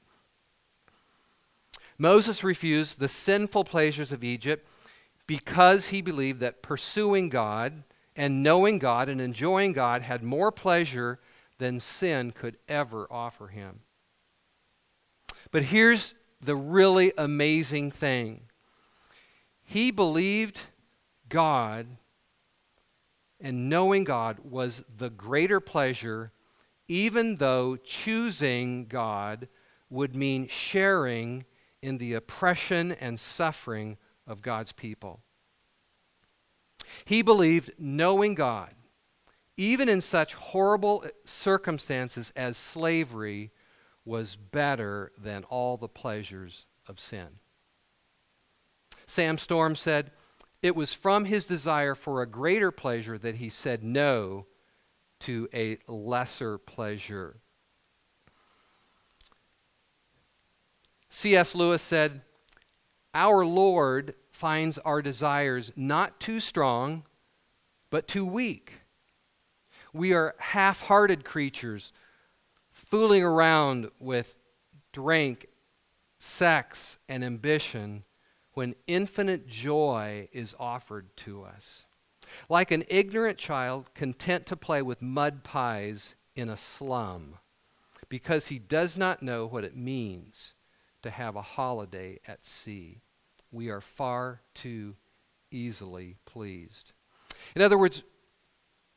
Moses 1.97 2.43
refused 2.43 2.99
the 2.99 3.09
sinful 3.09 3.63
pleasures 3.63 4.11
of 4.11 4.25
Egypt 4.25 4.69
because 5.29 5.91
he 5.91 6.03
believed 6.03 6.41
that 6.41 6.61
pursuing 6.61 7.29
God 7.29 7.85
and 8.17 8.43
knowing 8.43 8.81
God 8.81 9.09
and 9.09 9.21
enjoying 9.21 9.73
God 9.73 10.03
had 10.03 10.25
more 10.25 10.51
pleasure 10.51 11.21
than 11.59 11.79
sin 11.79 12.33
could 12.33 12.57
ever 12.69 13.07
offer 13.13 13.47
him. 13.47 13.83
But 15.55 15.63
here's 15.63 16.17
the 16.41 16.57
really 16.57 17.13
amazing 17.17 17.93
thing 17.93 18.49
he 19.63 19.93
believed 19.93 20.59
God, 21.29 21.87
and 23.41 23.71
knowing 23.71 24.03
God 24.03 24.39
was 24.43 24.83
the 24.99 25.11
greater 25.11 25.61
pleasure, 25.61 26.33
even 26.89 27.37
though 27.37 27.77
choosing 27.77 28.87
God 28.87 29.47
would 29.91 30.17
mean 30.17 30.49
sharing 30.49 31.45
in 31.81 31.99
the 31.99 32.15
oppression 32.15 32.91
and 32.91 33.21
suffering 33.21 33.97
of 34.27 34.43
God's 34.43 34.73
people. 34.73 35.21
He 37.05 37.23
believed 37.23 37.71
knowing 37.79 38.35
God, 38.35 38.75
even 39.57 39.89
in 39.89 40.01
such 40.01 40.35
horrible 40.35 41.05
circumstances 41.25 42.33
as 42.35 42.57
slavery, 42.57 43.53
was 44.05 44.37
better 44.37 45.13
than 45.17 45.45
all 45.45 45.77
the 45.77 45.89
pleasures 45.89 46.67
of 46.87 47.01
sin. 47.01 47.39
Sam 49.07 49.39
Storms 49.39 49.81
said, 49.81 50.11
It 50.63 50.77
was 50.77 50.93
from 50.93 51.25
his 51.25 51.45
desire 51.45 51.95
for 51.95 52.21
a 52.21 52.27
greater 52.27 52.71
pleasure 52.71 53.19
that 53.19 53.37
he 53.37 53.49
said 53.49 53.83
no 53.83 54.47
to 55.21 55.49
a 55.55 55.79
lesser 55.89 56.59
pleasure. 56.59 57.37
C.S. 61.09 61.55
Lewis 61.55 61.83
said, 61.83 62.23
Our 63.15 63.47
Lord 63.47 64.15
finds 64.31 64.79
our 64.79 65.01
desires 65.01 65.73
not 65.77 66.19
too 66.19 66.41
strong, 66.41 67.05
but 67.89 68.09
too 68.09 68.27
weak. 68.27 68.81
We 69.93 70.13
are 70.13 70.35
half 70.39 70.83
hearted 70.83 71.25
creatures, 71.25 71.93
fooling 72.95 73.25
around 73.25 73.91
with 73.99 74.37
drink, 74.93 75.49
sex, 76.21 76.97
and 77.09 77.25
ambition 77.25 78.05
when 78.53 78.73
infinite 78.87 79.49
joy 79.49 80.29
is 80.31 80.55
offered 80.61 81.05
to 81.17 81.43
us. 81.43 81.87
Like 82.49 82.71
an 82.71 82.85
ignorant 82.87 83.37
child 83.37 83.93
content 83.95 84.47
to 84.47 84.55
play 84.55 84.81
with 84.81 85.03
mud 85.03 85.43
pies 85.43 86.15
in 86.37 86.49
a 86.49 86.57
slum 86.57 87.35
because 88.09 88.47
he 88.47 88.61
does 88.61 88.97
not 88.97 89.25
know 89.25 89.45
what 89.45 89.65
it 89.65 89.77
means 89.77 90.55
to 91.03 91.11
have 91.11 91.35
a 91.35 91.43
holiday 91.43 92.21
at 92.29 92.47
sea. 92.47 93.01
We 93.51 93.71
are 93.71 93.81
far 93.81 94.41
too 94.55 94.95
easily 95.51 96.15
pleased. 96.27 96.93
In 97.57 97.63
other 97.63 97.77
words, 97.77 98.05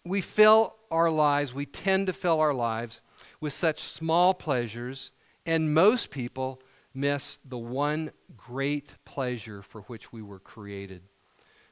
we 0.06 0.22
fill 0.22 0.76
our 0.92 1.10
lives, 1.10 1.52
we 1.52 1.66
tend 1.66 2.06
to 2.06 2.14
fill 2.14 2.40
our 2.40 2.54
lives 2.54 3.02
with 3.40 3.54
such 3.54 3.82
small 3.82 4.34
pleasures, 4.34 5.12
and 5.46 5.74
most 5.74 6.12
people 6.12 6.62
miss 6.94 7.40
the 7.46 7.58
one 7.58 8.12
great 8.36 8.96
pleasure 9.06 9.62
for 9.62 9.82
which 9.82 10.12
we 10.12 10.22
were 10.22 10.40
created 10.40 11.04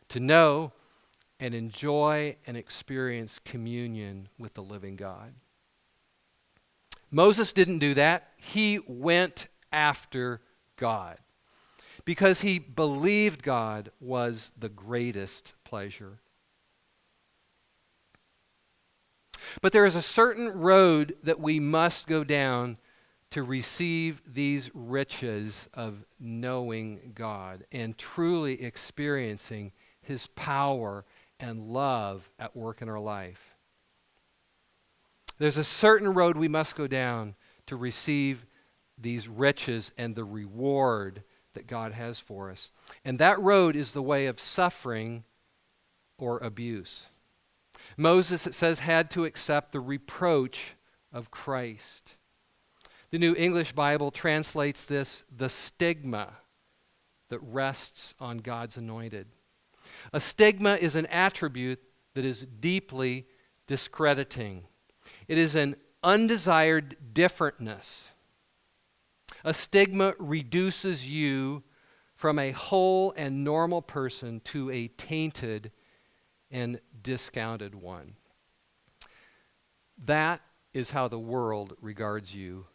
to 0.10 0.20
know 0.20 0.72
and 1.40 1.54
enjoy 1.54 2.36
and 2.46 2.56
experience 2.56 3.40
communion 3.44 4.30
with 4.38 4.54
the 4.54 4.62
living 4.62 4.96
God. 4.96 5.34
Moses 7.12 7.52
didn't 7.52 7.80
do 7.80 7.94
that. 7.96 8.30
He 8.38 8.80
went 8.88 9.48
after 9.72 10.42
God 10.78 11.18
because 12.06 12.42
he 12.42 12.60
believed 12.60 13.44
God 13.44 13.92
was 14.00 14.52
the 14.58 14.70
greatest 14.70 15.54
pleasure. 15.64 16.20
But 19.62 19.72
there 19.72 19.86
is 19.86 19.96
a 19.96 20.02
certain 20.02 20.48
road 20.50 21.16
that 21.24 21.40
we 21.40 21.60
must 21.60 22.08
go 22.08 22.24
down 22.24 22.78
to 23.32 23.44
receive 23.44 24.22
these 24.26 24.72
riches 24.74 25.68
of 25.74 26.06
knowing 26.20 27.12
God 27.16 27.66
and 27.72 27.98
truly 27.98 28.64
experiencing 28.64 29.72
His 30.02 30.28
power 30.28 31.06
and 31.40 31.68
love 31.68 32.30
at 32.40 32.56
work 32.56 32.82
in 32.82 32.90
our 32.90 33.00
life. 33.00 33.56
There's 35.38 35.58
a 35.58 35.64
certain 35.64 36.14
road 36.14 36.38
we 36.38 36.48
must 36.48 36.76
go 36.76 36.88
down 36.88 37.36
to 37.66 37.76
receive 37.76 38.46
these 38.98 39.28
riches 39.28 39.92
and 39.98 40.16
the 40.16 40.24
reward 40.24 41.24
that 41.54 41.68
God 41.68 41.92
has 41.92 42.20
for 42.20 42.50
us. 42.52 42.72
And 43.04 43.20
that 43.20 43.40
road 43.42 43.76
is 43.76 43.92
the 43.92 44.02
way 44.02 44.28
of 44.28 44.40
suffering 44.40 45.24
or 46.18 46.38
abuse. 46.40 47.08
Moses, 47.98 48.46
it 48.48 48.56
says, 48.56 48.80
had 48.80 49.10
to 49.12 49.26
accept 49.26 49.72
the 49.72 49.80
reproach 49.80 50.76
of 51.12 51.32
Christ. 51.32 52.16
The 53.12 53.20
New 53.20 53.36
English 53.36 53.72
Bible 53.74 54.12
translates 54.12 54.86
this 54.86 55.24
the 55.36 55.50
stigma 55.50 56.34
that 57.30 57.40
rests 57.42 58.14
on 58.20 58.40
God's 58.40 58.78
anointed. 58.78 59.28
A 60.12 60.20
stigma 60.20 60.76
is 60.76 60.96
an 60.96 61.06
attribute 61.08 61.82
that 62.14 62.26
is 62.26 62.46
deeply 62.46 63.28
discrediting, 63.68 64.66
it 65.28 65.38
is 65.38 65.56
an 65.56 65.76
undesired 66.04 66.98
differentness. 67.14 68.12
A 69.44 69.54
stigma 69.54 70.14
reduces 70.20 71.10
you 71.10 71.64
from 72.16 72.40
a 72.40 72.52
whole 72.52 73.14
and 73.18 73.44
normal 73.44 73.82
person 73.82 74.40
to 74.46 74.72
a 74.72 74.88
tainted 74.88 75.72
and 76.52 76.80
discounted 77.02 77.76
one. 77.76 78.16
That 80.06 80.42
is 80.74 80.92
how 80.92 81.08
the 81.08 81.20
world 81.20 81.76
regards 81.82 82.36
you 82.36 82.66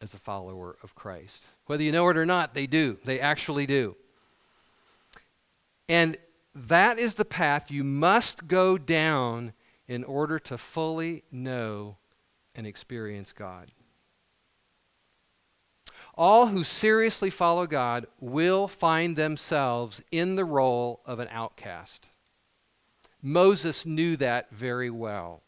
as 0.00 0.14
a 0.14 0.18
follower 0.18 0.76
of 0.82 0.94
Christ. 0.94 1.48
Whether 1.66 1.82
you 1.82 1.92
know 1.92 2.08
it 2.08 2.16
or 2.16 2.26
not, 2.26 2.54
they 2.54 2.66
do. 2.66 2.98
They 3.04 3.20
actually 3.20 3.66
do. 3.66 3.96
And 5.88 6.16
that 6.54 6.98
is 6.98 7.14
the 7.14 7.24
path 7.24 7.70
you 7.70 7.84
must 7.84 8.46
go 8.46 8.78
down 8.78 9.52
in 9.86 10.04
order 10.04 10.38
to 10.38 10.58
fully 10.58 11.24
know 11.32 11.96
and 12.54 12.66
experience 12.66 13.32
God. 13.32 13.72
All 16.14 16.48
who 16.48 16.64
seriously 16.64 17.30
follow 17.30 17.66
God 17.66 18.06
will 18.20 18.66
find 18.66 19.16
themselves 19.16 20.02
in 20.10 20.34
the 20.36 20.44
role 20.44 21.00
of 21.06 21.20
an 21.20 21.28
outcast. 21.30 22.07
Moses 23.22 23.84
knew 23.84 24.16
that 24.16 24.50
very 24.50 24.90
well. 24.90 25.42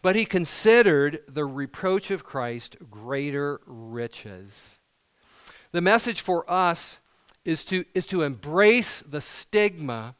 But 0.00 0.16
he 0.16 0.24
considered 0.24 1.20
the 1.26 1.44
reproach 1.44 2.10
of 2.10 2.24
Christ 2.24 2.76
greater 2.90 3.60
riches. 3.66 4.80
The 5.72 5.80
message 5.80 6.20
for 6.20 6.48
us 6.50 7.00
is 7.44 7.64
to, 7.66 7.84
is 7.94 8.06
to 8.06 8.22
embrace 8.22 9.02
the 9.02 9.20
stigma 9.20 10.14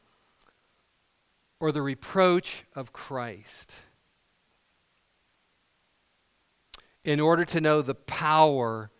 or 1.60 1.70
the 1.70 1.82
reproach 1.82 2.64
of 2.74 2.92
Christ 2.92 3.74
in 7.04 7.20
order 7.20 7.44
to 7.44 7.60
know 7.60 7.82
the 7.82 7.94
power 7.94 8.90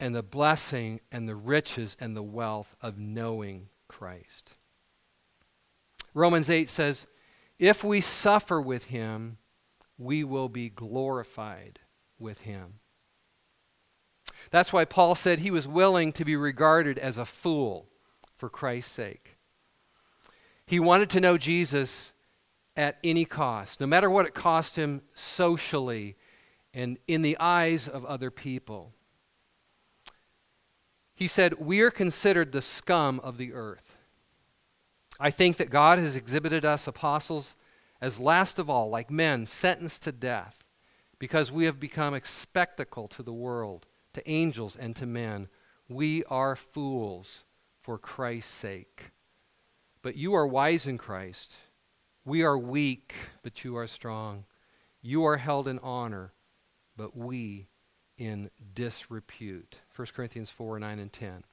and 0.00 0.14
the 0.14 0.22
blessing 0.22 1.00
and 1.10 1.28
the 1.28 1.36
riches 1.36 1.96
and 2.00 2.16
the 2.16 2.22
wealth 2.22 2.74
of 2.80 2.98
knowing 2.98 3.68
Christ. 3.88 4.54
Romans 6.14 6.50
8 6.50 6.68
says, 6.68 7.06
If 7.58 7.82
we 7.82 8.00
suffer 8.00 8.60
with 8.60 8.86
him, 8.86 9.38
we 9.98 10.24
will 10.24 10.48
be 10.48 10.68
glorified 10.68 11.80
with 12.18 12.40
him. 12.40 12.80
That's 14.50 14.72
why 14.72 14.84
Paul 14.84 15.14
said 15.14 15.38
he 15.38 15.50
was 15.50 15.68
willing 15.68 16.12
to 16.12 16.24
be 16.24 16.36
regarded 16.36 16.98
as 16.98 17.16
a 17.16 17.24
fool 17.24 17.88
for 18.36 18.48
Christ's 18.48 18.92
sake. 18.92 19.36
He 20.66 20.80
wanted 20.80 21.10
to 21.10 21.20
know 21.20 21.38
Jesus 21.38 22.12
at 22.76 22.98
any 23.04 23.24
cost, 23.24 23.80
no 23.80 23.86
matter 23.86 24.08
what 24.08 24.26
it 24.26 24.34
cost 24.34 24.76
him 24.76 25.02
socially 25.14 26.16
and 26.72 26.98
in 27.06 27.22
the 27.22 27.36
eyes 27.38 27.86
of 27.86 28.04
other 28.06 28.30
people. 28.30 28.92
He 31.14 31.26
said, 31.26 31.60
We 31.60 31.80
are 31.82 31.90
considered 31.90 32.52
the 32.52 32.62
scum 32.62 33.20
of 33.20 33.36
the 33.36 33.52
earth. 33.52 33.96
I 35.20 35.30
think 35.30 35.56
that 35.58 35.70
God 35.70 35.98
has 35.98 36.16
exhibited 36.16 36.64
us 36.64 36.86
apostles 36.86 37.54
as 38.00 38.18
last 38.18 38.58
of 38.58 38.68
all, 38.68 38.90
like 38.90 39.10
men 39.10 39.46
sentenced 39.46 40.02
to 40.04 40.12
death, 40.12 40.64
because 41.18 41.52
we 41.52 41.66
have 41.66 41.78
become 41.78 42.14
a 42.14 42.24
spectacle 42.24 43.06
to 43.08 43.22
the 43.22 43.32
world, 43.32 43.86
to 44.14 44.28
angels, 44.28 44.74
and 44.74 44.96
to 44.96 45.06
men. 45.06 45.48
We 45.88 46.24
are 46.24 46.56
fools 46.56 47.44
for 47.80 47.98
Christ's 47.98 48.52
sake. 48.52 49.12
But 50.02 50.16
you 50.16 50.34
are 50.34 50.46
wise 50.46 50.86
in 50.86 50.98
Christ. 50.98 51.56
We 52.24 52.42
are 52.42 52.58
weak, 52.58 53.14
but 53.42 53.64
you 53.64 53.76
are 53.76 53.86
strong. 53.86 54.44
You 55.00 55.24
are 55.24 55.36
held 55.36 55.68
in 55.68 55.78
honor, 55.80 56.32
but 56.96 57.16
we 57.16 57.68
in 58.18 58.50
disrepute. 58.74 59.78
1 59.94 60.08
Corinthians 60.14 60.50
4 60.50 60.78
9 60.78 60.98
and 60.98 61.12
10. 61.12 61.44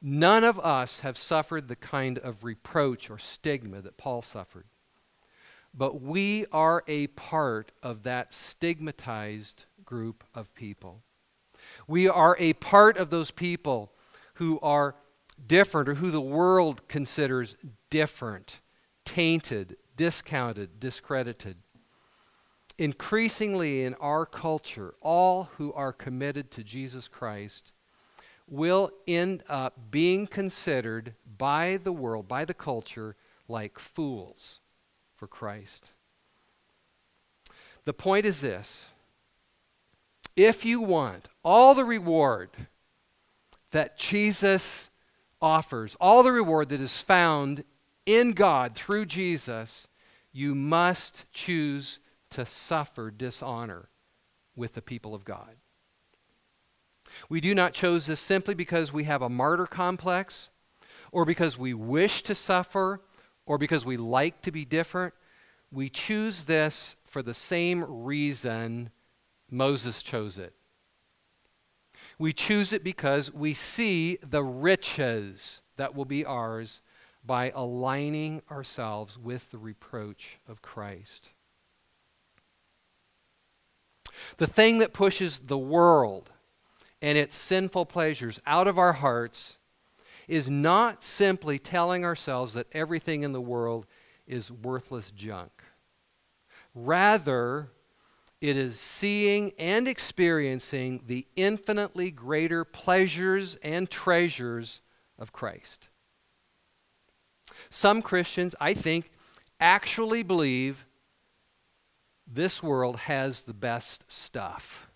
None 0.00 0.44
of 0.44 0.58
us 0.60 1.00
have 1.00 1.18
suffered 1.18 1.68
the 1.68 1.76
kind 1.76 2.18
of 2.18 2.44
reproach 2.44 3.10
or 3.10 3.18
stigma 3.18 3.80
that 3.82 3.96
Paul 3.96 4.22
suffered. 4.22 4.66
But 5.74 6.00
we 6.00 6.46
are 6.52 6.84
a 6.86 7.08
part 7.08 7.72
of 7.82 8.04
that 8.04 8.32
stigmatized 8.32 9.64
group 9.84 10.24
of 10.34 10.54
people. 10.54 11.02
We 11.86 12.08
are 12.08 12.36
a 12.38 12.52
part 12.54 12.96
of 12.96 13.10
those 13.10 13.30
people 13.30 13.92
who 14.34 14.60
are 14.60 14.94
different 15.46 15.88
or 15.88 15.94
who 15.94 16.10
the 16.10 16.20
world 16.20 16.86
considers 16.88 17.56
different, 17.90 18.60
tainted, 19.04 19.76
discounted, 19.96 20.78
discredited. 20.78 21.56
Increasingly 22.78 23.82
in 23.82 23.94
our 23.94 24.24
culture, 24.24 24.94
all 25.00 25.50
who 25.56 25.72
are 25.72 25.92
committed 25.92 26.52
to 26.52 26.62
Jesus 26.62 27.08
Christ 27.08 27.72
will 28.50 28.90
end 29.06 29.42
up 29.48 29.90
being 29.90 30.26
considered 30.26 31.14
by 31.36 31.78
the 31.82 31.92
world, 31.92 32.28
by 32.28 32.44
the 32.44 32.54
culture, 32.54 33.16
like 33.48 33.78
fools 33.78 34.60
for 35.14 35.26
Christ. 35.26 35.90
The 37.84 37.92
point 37.92 38.26
is 38.26 38.40
this 38.40 38.88
if 40.36 40.64
you 40.64 40.80
want 40.80 41.28
all 41.42 41.74
the 41.74 41.84
reward 41.84 42.50
that 43.70 43.98
Jesus 43.98 44.90
offers, 45.42 45.96
all 46.00 46.22
the 46.22 46.32
reward 46.32 46.68
that 46.70 46.80
is 46.80 46.98
found 46.98 47.64
in 48.06 48.32
God 48.32 48.74
through 48.74 49.06
Jesus, 49.06 49.88
you 50.32 50.54
must 50.54 51.24
choose 51.32 51.98
to 52.30 52.46
suffer 52.46 53.10
dishonor 53.10 53.88
with 54.56 54.74
the 54.74 54.82
people 54.82 55.14
of 55.14 55.24
God. 55.24 55.56
We 57.28 57.40
do 57.40 57.54
not 57.54 57.72
choose 57.72 58.06
this 58.06 58.20
simply 58.20 58.54
because 58.54 58.92
we 58.92 59.04
have 59.04 59.22
a 59.22 59.28
martyr 59.28 59.66
complex 59.66 60.50
or 61.12 61.24
because 61.24 61.58
we 61.58 61.74
wish 61.74 62.22
to 62.24 62.34
suffer 62.34 63.00
or 63.46 63.58
because 63.58 63.84
we 63.84 63.96
like 63.96 64.42
to 64.42 64.52
be 64.52 64.64
different. 64.64 65.14
We 65.72 65.88
choose 65.88 66.44
this 66.44 66.96
for 67.04 67.22
the 67.22 67.34
same 67.34 67.84
reason 68.04 68.90
Moses 69.50 70.02
chose 70.02 70.38
it. 70.38 70.54
We 72.18 72.32
choose 72.32 72.72
it 72.72 72.82
because 72.82 73.32
we 73.32 73.54
see 73.54 74.18
the 74.22 74.42
riches 74.42 75.62
that 75.76 75.94
will 75.94 76.04
be 76.04 76.24
ours 76.24 76.80
by 77.24 77.52
aligning 77.54 78.42
ourselves 78.50 79.18
with 79.18 79.50
the 79.50 79.58
reproach 79.58 80.38
of 80.48 80.62
Christ. 80.62 81.30
The 84.38 84.46
thing 84.46 84.78
that 84.78 84.92
pushes 84.92 85.38
the 85.38 85.58
world 85.58 86.30
and 87.00 87.16
its 87.16 87.34
sinful 87.34 87.86
pleasures 87.86 88.40
out 88.46 88.66
of 88.66 88.78
our 88.78 88.94
hearts 88.94 89.58
is 90.26 90.50
not 90.50 91.02
simply 91.02 91.58
telling 91.58 92.04
ourselves 92.04 92.52
that 92.54 92.66
everything 92.72 93.22
in 93.22 93.32
the 93.32 93.40
world 93.40 93.86
is 94.26 94.50
worthless 94.50 95.10
junk. 95.12 95.50
Rather, 96.74 97.70
it 98.40 98.56
is 98.56 98.78
seeing 98.78 99.52
and 99.58 99.88
experiencing 99.88 101.02
the 101.06 101.26
infinitely 101.34 102.10
greater 102.10 102.64
pleasures 102.64 103.56
and 103.62 103.90
treasures 103.90 104.80
of 105.18 105.32
Christ. 105.32 105.88
Some 107.70 108.02
Christians, 108.02 108.54
I 108.60 108.74
think, 108.74 109.10
actually 109.58 110.22
believe 110.22 110.84
this 112.26 112.62
world 112.62 113.00
has 113.00 113.40
the 113.40 113.54
best 113.54 114.04
stuff. 114.10 114.87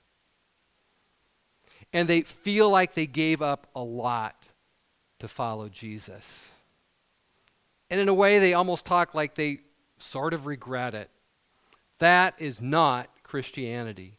And 1.93 2.09
they 2.09 2.23
feel 2.23 2.71
like 2.71 2.95
they 2.95 3.07
gave 3.07 3.43
up 3.43 3.67
a 3.75 3.83
lot 3.83 4.49
to 5.19 5.29
follow 5.29 5.69
Jesus. 5.69 6.51
And 7.91 8.01
in 8.01 8.09
a 8.09 8.15
way, 8.15 8.39
they 8.39 8.55
almost 8.55 8.87
talk 8.87 9.15
like 9.15 9.35
they 9.35 9.59
sort 9.99 10.33
of 10.33 10.47
regret 10.47 10.95
it. 10.95 11.11
That 11.99 12.35
is 12.39 12.61
not 12.61 13.09
Christianity. 13.23 14.19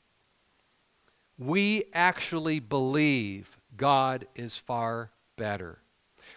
We 1.38 1.86
actually 1.93 2.59
believe 2.59 3.57
God 3.75 4.27
is 4.36 4.55
far 4.55 5.12
better. 5.36 5.79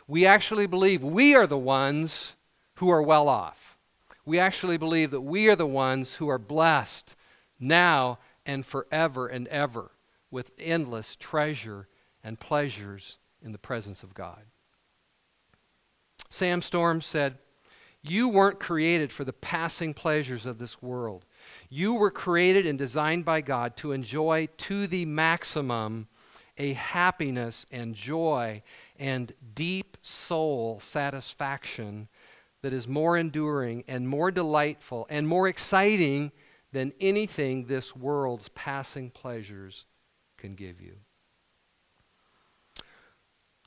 We 0.08 0.26
actually 0.26 0.66
believe 0.66 1.04
we 1.04 1.34
are 1.34 1.46
the 1.46 1.58
ones 1.58 2.34
who 2.76 2.90
are 2.90 3.02
well 3.02 3.28
off. 3.28 3.76
We 4.24 4.38
actually 4.38 4.78
believe 4.78 5.10
that 5.10 5.20
we 5.20 5.48
are 5.48 5.56
the 5.56 5.66
ones 5.66 6.14
who 6.14 6.28
are 6.28 6.38
blessed 6.38 7.14
now 7.60 8.18
and 8.44 8.64
forever 8.64 9.26
and 9.28 9.46
ever 9.48 9.90
with 10.30 10.50
endless 10.58 11.16
treasure 11.16 11.88
and 12.22 12.40
pleasures 12.40 13.18
in 13.42 13.52
the 13.52 13.58
presence 13.58 14.02
of 14.02 14.14
God. 14.14 14.42
Sam 16.28 16.60
Storms 16.62 17.06
said, 17.06 17.38
You 18.02 18.28
weren't 18.28 18.58
created 18.58 19.12
for 19.12 19.24
the 19.24 19.32
passing 19.32 19.94
pleasures 19.94 20.44
of 20.44 20.58
this 20.58 20.82
world. 20.82 21.24
You 21.68 21.94
were 21.94 22.10
created 22.10 22.66
and 22.66 22.78
designed 22.78 23.24
by 23.24 23.40
God 23.40 23.76
to 23.78 23.92
enjoy 23.92 24.48
to 24.58 24.86
the 24.86 25.04
maximum 25.04 26.08
a 26.58 26.72
happiness 26.72 27.66
and 27.70 27.94
joy 27.94 28.62
and 28.98 29.32
deep 29.54 29.96
soul 30.02 30.80
satisfaction 30.80 32.08
that 32.62 32.72
is 32.72 32.88
more 32.88 33.16
enduring 33.16 33.84
and 33.86 34.08
more 34.08 34.30
delightful 34.30 35.06
and 35.10 35.28
more 35.28 35.46
exciting 35.46 36.32
than 36.72 36.92
anything 36.98 37.66
this 37.66 37.94
world's 37.94 38.48
passing 38.48 39.10
pleasures 39.10 39.84
can 40.36 40.54
give 40.54 40.80
you. 40.80 40.96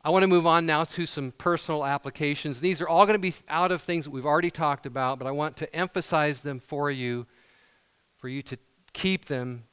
I 0.04 0.12
want 0.12 0.24
to 0.24 0.28
move 0.28 0.48
on 0.48 0.66
now 0.66 0.86
to 0.86 1.06
some 1.06 1.34
personal 1.34 1.86
applications. 1.86 2.62
These 2.62 2.80
are 2.80 2.88
all 2.88 3.06
going 3.06 3.16
to 3.16 3.20
be 3.20 3.34
out 3.50 3.72
of 3.72 3.82
things 3.82 4.06
that 4.06 4.12
we've 4.12 4.26
already 4.26 4.50
talked 4.50 4.86
about, 4.86 5.20
but 5.20 5.28
I 5.28 5.32
want 5.32 5.58
to 5.58 5.76
emphasize 5.76 6.40
them 6.40 6.60
for 6.60 6.90
you, 6.90 7.28
for 8.18 8.30
you 8.30 8.42
to 8.44 8.58
keep 8.94 9.26
them 9.26 9.66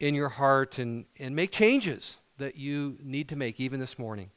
in 0.00 0.14
your 0.14 0.30
heart 0.30 0.78
and, 0.78 1.04
and 1.18 1.36
make 1.36 1.50
changes 1.50 2.16
that 2.38 2.56
you 2.56 2.96
need 3.02 3.28
to 3.28 3.36
make 3.36 3.60
even 3.60 3.78
this 3.78 3.98
morning. 3.98 4.30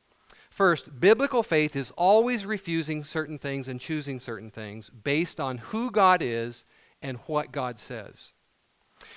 First, 0.49 0.99
biblical 0.99 1.43
faith 1.43 1.77
is 1.77 1.91
always 1.91 2.45
refusing 2.45 3.03
certain 3.05 3.37
things 3.37 3.69
and 3.69 3.79
choosing 3.79 4.19
certain 4.19 4.51
things 4.51 4.89
based 4.89 5.39
on 5.39 5.59
who 5.59 5.91
God 5.91 6.21
is 6.21 6.65
and 7.01 7.17
what 7.27 7.53
God 7.53 7.79
says. 7.79 8.33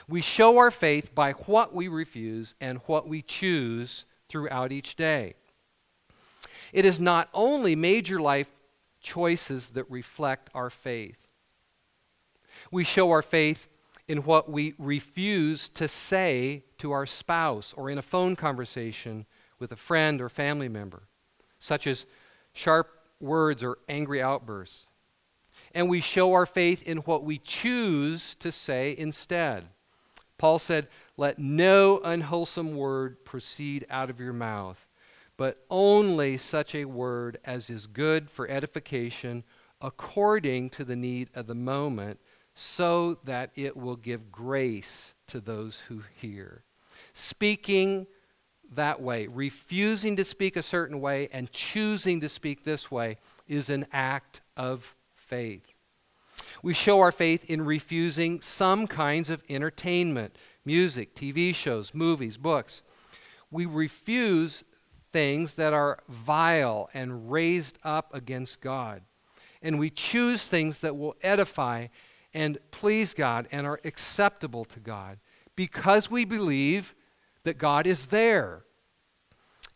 We 0.08 0.20
show 0.20 0.58
our 0.58 0.70
faith 0.70 1.14
by 1.14 1.32
what 1.32 1.74
we 1.74 1.88
refuse 1.88 2.54
and 2.60 2.78
what 2.86 3.08
we 3.08 3.22
choose 3.22 4.04
throughout 4.28 4.72
each 4.72 4.96
day. 4.96 5.34
It 6.72 6.84
is 6.84 6.98
not 6.98 7.28
only 7.32 7.76
major 7.76 8.20
life 8.20 8.50
choices 9.00 9.70
that 9.70 9.88
reflect 9.90 10.50
our 10.54 10.70
faith. 10.70 11.30
We 12.70 12.84
show 12.84 13.10
our 13.10 13.22
faith 13.22 13.68
in 14.08 14.18
what 14.18 14.50
we 14.50 14.74
refuse 14.78 15.68
to 15.70 15.88
say 15.88 16.64
to 16.78 16.92
our 16.92 17.06
spouse 17.06 17.72
or 17.76 17.90
in 17.90 17.98
a 17.98 18.02
phone 18.02 18.36
conversation 18.36 19.26
with 19.58 19.72
a 19.72 19.76
friend 19.76 20.20
or 20.20 20.28
family 20.28 20.68
member, 20.68 21.04
such 21.58 21.86
as 21.86 22.06
sharp 22.52 22.90
words 23.20 23.62
or 23.62 23.78
angry 23.88 24.20
outbursts. 24.20 24.86
And 25.74 25.88
we 25.88 26.00
show 26.00 26.32
our 26.32 26.46
faith 26.46 26.82
in 26.82 26.98
what 26.98 27.24
we 27.24 27.38
choose 27.38 28.34
to 28.36 28.52
say 28.52 28.94
instead. 28.96 29.68
Paul 30.38 30.58
said, 30.58 30.88
Let 31.16 31.38
no 31.38 32.00
unwholesome 32.04 32.76
word 32.76 33.24
proceed 33.24 33.86
out 33.90 34.10
of 34.10 34.20
your 34.20 34.32
mouth, 34.32 34.86
but 35.36 35.64
only 35.70 36.36
such 36.36 36.74
a 36.74 36.84
word 36.84 37.38
as 37.44 37.70
is 37.70 37.86
good 37.86 38.30
for 38.30 38.48
edification 38.48 39.44
according 39.80 40.70
to 40.70 40.84
the 40.84 40.96
need 40.96 41.28
of 41.34 41.46
the 41.46 41.54
moment, 41.54 42.18
so 42.54 43.18
that 43.24 43.50
it 43.54 43.76
will 43.76 43.96
give 43.96 44.30
grace 44.30 45.14
to 45.26 45.40
those 45.40 45.82
who 45.88 46.02
hear. 46.14 46.62
Speaking 47.12 48.06
that 48.72 49.00
way, 49.00 49.26
refusing 49.26 50.16
to 50.16 50.24
speak 50.24 50.56
a 50.56 50.62
certain 50.62 51.00
way 51.00 51.28
and 51.32 51.50
choosing 51.52 52.20
to 52.20 52.28
speak 52.28 52.64
this 52.64 52.90
way, 52.90 53.18
is 53.46 53.68
an 53.70 53.86
act 53.92 54.40
of 54.56 54.94
faith. 55.14 55.73
We 56.64 56.72
show 56.72 57.00
our 57.00 57.12
faith 57.12 57.44
in 57.44 57.60
refusing 57.60 58.40
some 58.40 58.86
kinds 58.86 59.28
of 59.28 59.42
entertainment 59.50 60.34
music, 60.64 61.14
TV 61.14 61.54
shows, 61.54 61.92
movies, 61.92 62.38
books. 62.38 62.82
We 63.50 63.66
refuse 63.66 64.64
things 65.12 65.56
that 65.56 65.74
are 65.74 65.98
vile 66.08 66.88
and 66.94 67.30
raised 67.30 67.78
up 67.84 68.14
against 68.14 68.62
God. 68.62 69.02
And 69.60 69.78
we 69.78 69.90
choose 69.90 70.46
things 70.46 70.78
that 70.78 70.96
will 70.96 71.16
edify 71.22 71.88
and 72.32 72.56
please 72.70 73.12
God 73.12 73.46
and 73.52 73.66
are 73.66 73.80
acceptable 73.84 74.64
to 74.64 74.80
God 74.80 75.18
because 75.56 76.10
we 76.10 76.24
believe 76.24 76.94
that 77.42 77.58
God 77.58 77.86
is 77.86 78.06
there 78.06 78.64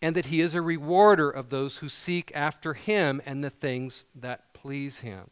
and 0.00 0.16
that 0.16 0.26
He 0.26 0.40
is 0.40 0.54
a 0.54 0.62
rewarder 0.62 1.28
of 1.28 1.50
those 1.50 1.76
who 1.76 1.90
seek 1.90 2.32
after 2.34 2.72
Him 2.72 3.20
and 3.26 3.44
the 3.44 3.50
things 3.50 4.06
that 4.14 4.54
please 4.54 5.00
Him. 5.00 5.28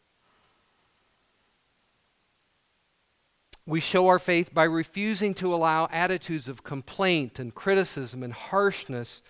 We 3.68 3.81
show 3.81 4.07
our 4.07 4.20
faith 4.20 4.55
by 4.55 4.62
refusing 4.62 5.35
to 5.35 5.52
allow 5.52 5.88
attitudes 5.90 6.46
of 6.46 6.62
complaint 6.62 7.40
and 7.40 7.52
criticism 7.52 8.22
and 8.22 8.33
harshness 8.33 9.22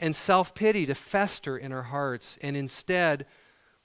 and 0.00 0.16
self 0.16 0.52
pity 0.52 0.84
to 0.86 0.96
fester 0.96 1.56
in 1.56 1.72
our 1.72 1.84
hearts, 1.84 2.38
and 2.42 2.56
instead 2.56 3.24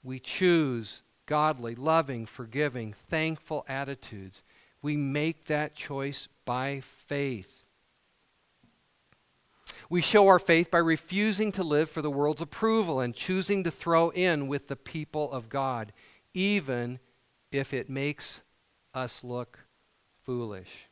we 0.02 0.18
choose 0.18 1.02
godly, 1.26 1.76
loving, 1.76 2.26
forgiving, 2.26 2.92
thankful 2.92 3.64
attitudes. 3.68 4.42
We 4.82 4.96
make 4.96 5.46
that 5.46 5.76
choice 5.76 6.28
by 6.44 6.80
faith. 6.80 7.64
We 9.88 10.02
show 10.02 10.26
our 10.26 10.40
faith 10.40 10.70
by 10.72 10.78
refusing 10.78 11.52
to 11.52 11.62
live 11.62 11.88
for 11.88 12.02
the 12.02 12.10
world's 12.10 12.42
approval 12.42 13.00
and 13.00 13.14
choosing 13.14 13.62
to 13.64 13.70
throw 13.70 14.10
in 14.10 14.48
with 14.48 14.66
the 14.66 14.76
people 14.76 15.30
of 15.30 15.48
God, 15.48 15.92
even 16.32 16.98
if 17.52 17.72
it 17.72 17.88
makes 17.88 18.40
us 18.92 19.22
look 19.22 19.63
foolish. 20.24 20.88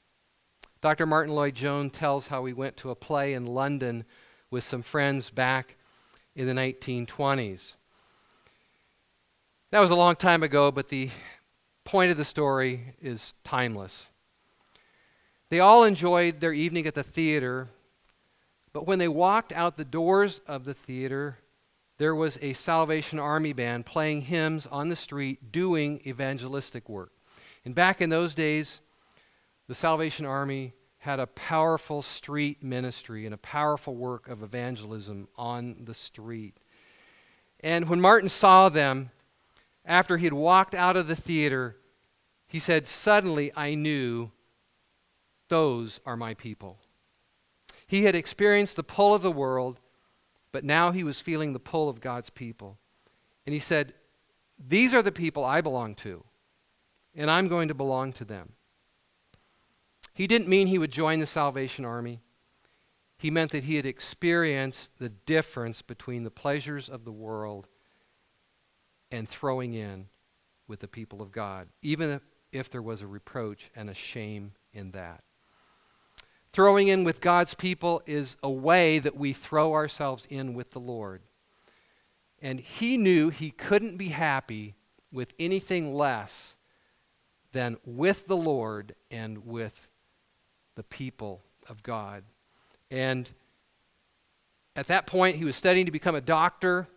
Dr. 0.80 1.06
Martyn 1.06 1.34
Lloyd-Jones 1.34 1.92
tells 1.92 2.28
how 2.28 2.44
he 2.44 2.52
went 2.52 2.76
to 2.78 2.90
a 2.90 2.94
play 2.94 3.34
in 3.34 3.46
London 3.46 4.04
with 4.50 4.64
some 4.64 4.82
friends 4.82 5.30
back 5.30 5.76
in 6.34 6.46
the 6.46 6.52
1920s. 6.52 7.74
That 9.70 9.80
was 9.80 9.90
a 9.90 9.94
long 9.94 10.16
time 10.16 10.42
ago, 10.42 10.70
but 10.70 10.88
the 10.88 11.10
point 11.84 12.10
of 12.10 12.16
the 12.16 12.24
story 12.24 12.94
is 13.00 13.34
timeless. 13.44 14.10
They 15.48 15.60
all 15.60 15.84
enjoyed 15.84 16.40
their 16.40 16.52
evening 16.52 16.86
at 16.86 16.94
the 16.94 17.02
theater, 17.02 17.68
but 18.72 18.86
when 18.86 18.98
they 18.98 19.08
walked 19.08 19.52
out 19.52 19.76
the 19.76 19.84
doors 19.84 20.40
of 20.46 20.64
the 20.64 20.74
theater, 20.74 21.38
there 21.98 22.14
was 22.14 22.38
a 22.42 22.52
Salvation 22.52 23.18
Army 23.18 23.52
band 23.52 23.86
playing 23.86 24.22
hymns 24.22 24.66
on 24.66 24.88
the 24.88 24.96
street 24.96 25.52
doing 25.52 26.00
evangelistic 26.06 26.88
work. 26.88 27.12
And 27.64 27.74
back 27.74 28.00
in 28.00 28.10
those 28.10 28.34
days, 28.34 28.80
the 29.72 29.76
Salvation 29.76 30.26
Army 30.26 30.74
had 30.98 31.18
a 31.18 31.26
powerful 31.26 32.02
street 32.02 32.62
ministry 32.62 33.24
and 33.24 33.32
a 33.32 33.38
powerful 33.38 33.96
work 33.96 34.28
of 34.28 34.42
evangelism 34.42 35.28
on 35.34 35.76
the 35.86 35.94
street. 35.94 36.58
And 37.60 37.88
when 37.88 37.98
Martyn 37.98 38.28
saw 38.28 38.68
them, 38.68 39.12
after 39.86 40.18
he 40.18 40.26
had 40.26 40.34
walked 40.34 40.74
out 40.74 40.98
of 40.98 41.08
the 41.08 41.16
theater, 41.16 41.78
he 42.46 42.58
said, 42.58 42.86
Suddenly 42.86 43.50
I 43.56 43.74
knew 43.74 44.30
those 45.48 46.00
are 46.04 46.18
my 46.18 46.34
people. 46.34 46.78
He 47.86 48.04
had 48.04 48.14
experienced 48.14 48.76
the 48.76 48.82
pull 48.82 49.14
of 49.14 49.22
the 49.22 49.32
world, 49.32 49.80
but 50.52 50.64
now 50.64 50.90
he 50.90 51.02
was 51.02 51.18
feeling 51.18 51.54
the 51.54 51.58
pull 51.58 51.88
of 51.88 52.02
God's 52.02 52.28
people. 52.28 52.76
And 53.46 53.54
he 53.54 53.58
said, 53.58 53.94
These 54.58 54.92
are 54.92 55.02
the 55.02 55.10
people 55.10 55.46
I 55.46 55.62
belong 55.62 55.94
to, 55.94 56.24
and 57.14 57.30
I'm 57.30 57.48
going 57.48 57.68
to 57.68 57.74
belong 57.74 58.12
to 58.12 58.26
them. 58.26 58.52
He 60.14 60.26
didn't 60.26 60.48
mean 60.48 60.66
he 60.66 60.78
would 60.78 60.92
join 60.92 61.20
the 61.20 61.26
Salvation 61.26 61.84
Army. 61.84 62.20
He 63.16 63.30
meant 63.30 63.52
that 63.52 63.64
he 63.64 63.76
had 63.76 63.86
experienced 63.86 64.98
the 64.98 65.08
difference 65.08 65.80
between 65.80 66.24
the 66.24 66.30
pleasures 66.30 66.88
of 66.88 67.04
the 67.04 67.12
world 67.12 67.68
and 69.10 69.28
throwing 69.28 69.74
in 69.74 70.08
with 70.66 70.80
the 70.80 70.88
people 70.88 71.22
of 71.22 71.30
God, 71.32 71.68
even 71.82 72.20
if, 72.50 72.70
there 72.70 72.82
was 72.82 73.00
a 73.00 73.06
reproach 73.06 73.70
and 73.76 73.88
a 73.88 73.94
shame 73.94 74.52
in 74.72 74.90
that. 74.90 75.22
Throwing 76.52 76.88
in 76.88 77.04
with 77.04 77.20
God's 77.20 77.54
people 77.54 78.02
is 78.04 78.36
a 78.42 78.50
way 78.50 78.98
that 78.98 79.16
we 79.16 79.32
throw 79.32 79.72
ourselves 79.72 80.26
in 80.28 80.52
with 80.52 80.72
the 80.72 80.80
Lord. 80.80 81.22
And 82.40 82.60
he 82.60 82.96
knew 82.96 83.30
he 83.30 83.50
couldn't 83.50 83.96
be 83.96 84.08
happy 84.08 84.74
with 85.12 85.32
anything 85.38 85.94
less 85.94 86.56
than 87.52 87.76
with 87.84 88.26
the 88.26 88.36
Lord 88.36 88.94
and 89.10 89.46
with 89.46 89.88
the 90.74 90.82
people 90.82 91.42
of 91.68 91.82
God. 91.82 92.24
And 92.90 93.28
at 94.74 94.86
that 94.86 95.06
point, 95.06 95.36
he 95.36 95.44
was 95.44 95.56
studying 95.56 95.86
to 95.86 95.92
become 95.92 96.14
a 96.14 96.20
doctor 96.20 96.88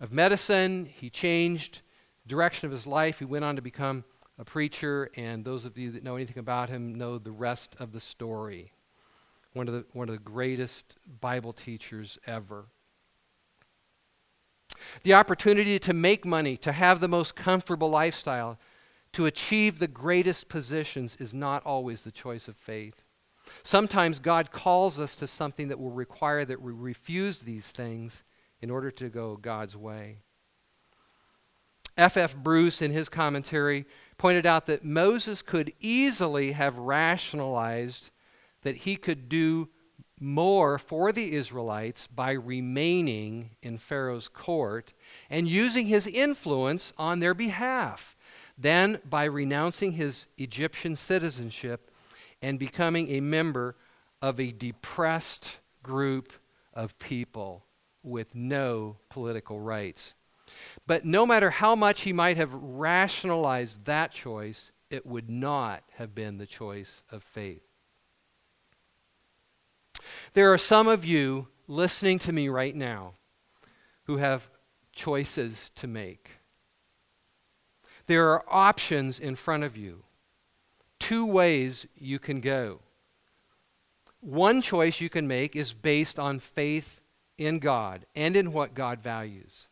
of 0.00 0.12
medicine. 0.12 0.86
He 0.86 1.10
changed 1.10 1.80
direction 2.26 2.66
of 2.66 2.72
his 2.72 2.86
life. 2.86 3.18
He 3.18 3.24
went 3.24 3.44
on 3.44 3.56
to 3.56 3.62
become 3.62 4.04
a 4.38 4.44
preacher, 4.44 5.10
and 5.16 5.44
those 5.44 5.64
of 5.64 5.78
you 5.78 5.92
that 5.92 6.04
know 6.04 6.16
anything 6.16 6.38
about 6.38 6.68
him 6.68 6.94
know 6.94 7.18
the 7.18 7.30
rest 7.30 7.74
of 7.80 7.92
the 7.92 8.00
story. 8.00 8.72
One 9.54 9.68
of 9.68 9.74
the, 9.74 9.86
one 9.94 10.08
of 10.08 10.14
the 10.14 10.20
greatest 10.20 10.96
Bible 11.20 11.54
teachers 11.54 12.18
ever. 12.26 12.66
The 15.04 15.14
opportunity 15.14 15.78
to 15.78 15.94
make 15.94 16.26
money, 16.26 16.58
to 16.58 16.72
have 16.72 17.00
the 17.00 17.08
most 17.08 17.34
comfortable 17.34 17.88
lifestyle, 17.88 18.58
to 19.12 19.24
achieve 19.24 19.78
the 19.78 19.88
greatest 19.88 20.50
positions 20.50 21.16
is 21.18 21.32
not 21.32 21.64
always 21.64 22.02
the 22.02 22.10
choice 22.10 22.48
of 22.48 22.56
faith. 22.56 23.02
Sometimes 23.62 24.18
God 24.18 24.50
calls 24.50 24.98
us 24.98 25.16
to 25.16 25.26
something 25.26 25.68
that 25.68 25.78
will 25.78 25.90
require 25.90 26.44
that 26.44 26.62
we 26.62 26.72
refuse 26.72 27.40
these 27.40 27.68
things 27.68 28.24
in 28.60 28.70
order 28.70 28.90
to 28.92 29.08
go 29.08 29.36
God's 29.36 29.76
way. 29.76 30.18
F. 31.96 32.16
F. 32.16 32.36
Bruce, 32.36 32.82
in 32.82 32.90
his 32.90 33.08
commentary, 33.08 33.86
pointed 34.18 34.44
out 34.44 34.66
that 34.66 34.84
Moses 34.84 35.40
could 35.42 35.72
easily 35.80 36.52
have 36.52 36.76
rationalized 36.76 38.10
that 38.62 38.78
he 38.78 38.96
could 38.96 39.28
do 39.28 39.68
more 40.20 40.78
for 40.78 41.12
the 41.12 41.34
Israelites 41.34 42.06
by 42.06 42.32
remaining 42.32 43.50
in 43.62 43.78
Pharaoh's 43.78 44.28
court 44.28 44.92
and 45.28 45.48
using 45.48 45.86
his 45.86 46.06
influence 46.06 46.92
on 46.96 47.20
their 47.20 47.34
behalf 47.34 48.16
than 48.58 48.98
by 49.08 49.24
renouncing 49.24 49.92
his 49.92 50.26
Egyptian 50.38 50.96
citizenship 50.96 51.90
and 52.42 52.58
becoming 52.58 53.10
a 53.10 53.20
member 53.20 53.76
of 54.22 54.40
a 54.40 54.52
depressed 54.52 55.58
group 55.82 56.32
of 56.74 56.98
people 56.98 57.64
with 58.02 58.34
no 58.34 58.96
political 59.08 59.60
rights. 59.60 60.14
But 60.86 61.04
no 61.04 61.26
matter 61.26 61.50
how 61.50 61.74
much 61.74 62.02
he 62.02 62.12
might 62.12 62.36
have 62.36 62.54
rationalized 62.54 63.84
that 63.86 64.12
choice, 64.12 64.70
it 64.90 65.06
would 65.06 65.28
not 65.28 65.82
have 65.94 66.14
been 66.14 66.38
the 66.38 66.46
choice 66.46 67.02
of 67.10 67.22
faith. 67.22 67.62
There 70.34 70.52
are 70.52 70.58
some 70.58 70.86
of 70.86 71.04
you 71.04 71.48
listening 71.66 72.18
to 72.20 72.32
me 72.32 72.48
right 72.48 72.74
now 72.74 73.14
who 74.04 74.18
have 74.18 74.48
choices 74.92 75.70
to 75.76 75.86
make. 75.86 76.30
There 78.06 78.30
are 78.30 78.44
options 78.48 79.18
in 79.18 79.34
front 79.34 79.64
of 79.64 79.76
you 79.76 80.04
two 81.06 81.24
ways 81.24 81.86
you 81.96 82.18
can 82.18 82.40
go. 82.40 82.80
One 84.18 84.60
choice 84.60 85.00
you 85.00 85.08
can 85.08 85.28
make 85.28 85.54
is 85.54 85.72
based 85.72 86.18
on 86.18 86.40
faith 86.40 87.00
in 87.38 87.60
God 87.60 88.06
and 88.16 88.34
in 88.34 88.52
what 88.52 88.74
God 88.74 89.04
values. 89.04 89.68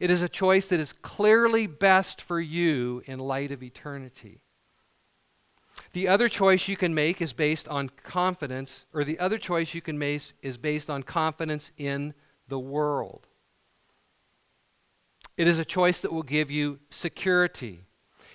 It 0.00 0.10
is 0.10 0.22
a 0.22 0.28
choice 0.28 0.66
that 0.66 0.80
is 0.80 0.92
clearly 0.92 1.68
best 1.68 2.20
for 2.20 2.40
you 2.40 3.00
in 3.06 3.20
light 3.20 3.52
of 3.52 3.62
eternity. 3.62 4.40
The 5.92 6.08
other 6.08 6.28
choice 6.28 6.66
you 6.66 6.76
can 6.76 6.96
make 6.96 7.22
is 7.22 7.32
based 7.32 7.68
on 7.68 7.90
confidence, 7.90 8.86
or 8.92 9.04
the 9.04 9.20
other 9.20 9.38
choice 9.38 9.72
you 9.72 9.82
can 9.82 10.00
make 10.00 10.32
is 10.42 10.56
based 10.56 10.90
on 10.90 11.04
confidence 11.04 11.70
in 11.76 12.12
the 12.48 12.58
world. 12.58 13.28
It 15.36 15.46
is 15.46 15.60
a 15.60 15.64
choice 15.64 16.00
that 16.00 16.12
will 16.12 16.24
give 16.24 16.50
you 16.50 16.80
security. 16.90 17.84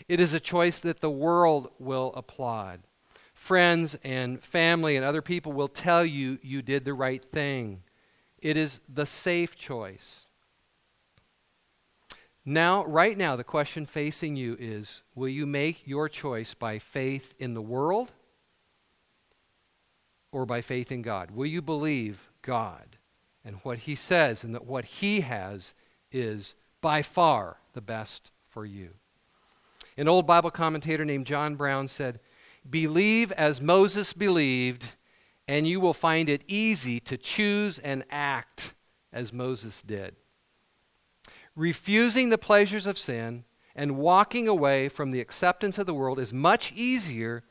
It 0.10 0.20
is 0.20 0.34
a 0.34 0.40
choice 0.40 0.80
that 0.80 1.02
the 1.02 1.10
world 1.12 1.70
will 1.78 2.12
applaud. 2.16 2.82
Friends 3.36 3.96
and 4.04 4.44
family 4.44 4.96
and 4.96 5.06
other 5.06 5.22
people 5.22 5.54
will 5.54 5.68
tell 5.68 6.04
you 6.04 6.40
you 6.42 6.64
did 6.64 6.84
the 6.84 6.96
right 6.96 7.24
thing. 7.24 7.84
It 8.40 8.58
is 8.58 8.80
the 8.92 9.06
safe 9.06 9.56
choice. 9.56 10.26
Now, 12.44 12.84
right 12.86 13.16
now, 13.16 13.36
the 13.36 13.44
question 13.44 13.86
facing 13.86 14.36
you 14.36 14.58
is 14.60 15.04
will 15.14 15.30
you 15.30 15.46
make 15.46 15.86
your 15.86 16.10
choice 16.10 16.56
by 16.56 16.80
faith 16.80 17.36
in 17.38 17.54
the 17.54 17.62
world 17.62 18.12
or 20.32 20.48
by 20.48 20.62
faith 20.62 20.92
in 20.92 21.04
God? 21.04 21.30
Will 21.30 21.46
you 21.46 21.62
believe 21.62 22.32
God 22.42 22.98
and 23.46 23.58
what 23.58 23.80
He 23.80 23.94
says 23.94 24.44
and 24.44 24.56
that 24.56 24.66
what 24.66 24.86
He 24.86 25.22
has 25.22 25.76
is 26.12 26.56
by 26.82 27.04
far 27.04 27.58
the 27.74 27.82
best 27.82 28.32
for 28.48 28.66
you? 28.66 28.99
An 30.00 30.08
old 30.08 30.26
Bible 30.26 30.50
commentator 30.50 31.04
named 31.04 31.26
John 31.26 31.56
Brown 31.56 31.90
said, 31.90 32.22
Believe 32.70 33.34
as 33.34 33.60
Moses 33.60 34.14
believed, 34.14 34.96
and 35.46 35.68
you 35.68 35.82
will 35.82 35.94
find 35.94 36.30
it 36.30 36.42
easy 36.48 37.02
to 37.02 37.18
choose 37.18 37.80
and 37.80 38.06
act 38.10 38.76
as 39.12 39.34
Moses 39.34 39.82
did. 39.82 40.16
Refusing 41.54 42.30
the 42.30 42.38
pleasures 42.38 42.86
of 42.88 42.98
sin 42.98 43.44
and 43.76 43.98
walking 43.98 44.48
away 44.48 44.88
from 44.88 45.12
the 45.12 45.20
acceptance 45.20 45.78
of 45.78 45.86
the 45.86 45.94
world 45.94 46.18
is 46.18 46.32
much 46.32 46.72
easier 46.72 47.44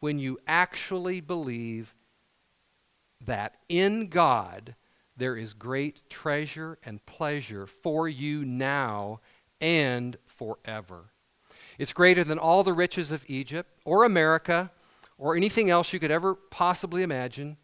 when 0.00 0.18
you 0.18 0.38
actually 0.46 1.22
believe 1.22 1.94
that 3.18 3.56
in 3.70 4.08
God 4.08 4.74
there 5.16 5.38
is 5.38 5.54
great 5.54 6.10
treasure 6.10 6.76
and 6.84 7.06
pleasure 7.06 7.66
for 7.66 8.06
you 8.06 8.44
now 8.44 9.20
and 9.58 10.18
forever. 10.26 11.13
It's 11.78 11.92
greater 11.92 12.24
than 12.24 12.38
all 12.38 12.62
the 12.62 12.72
riches 12.72 13.10
of 13.10 13.24
Egypt 13.28 13.70
or 13.84 14.04
America 14.04 14.70
or 15.18 15.36
anything 15.36 15.70
else 15.70 15.92
you 15.92 15.98
could 15.98 16.10
ever 16.10 16.34
possibly 16.34 17.02
imagine. 17.02 17.56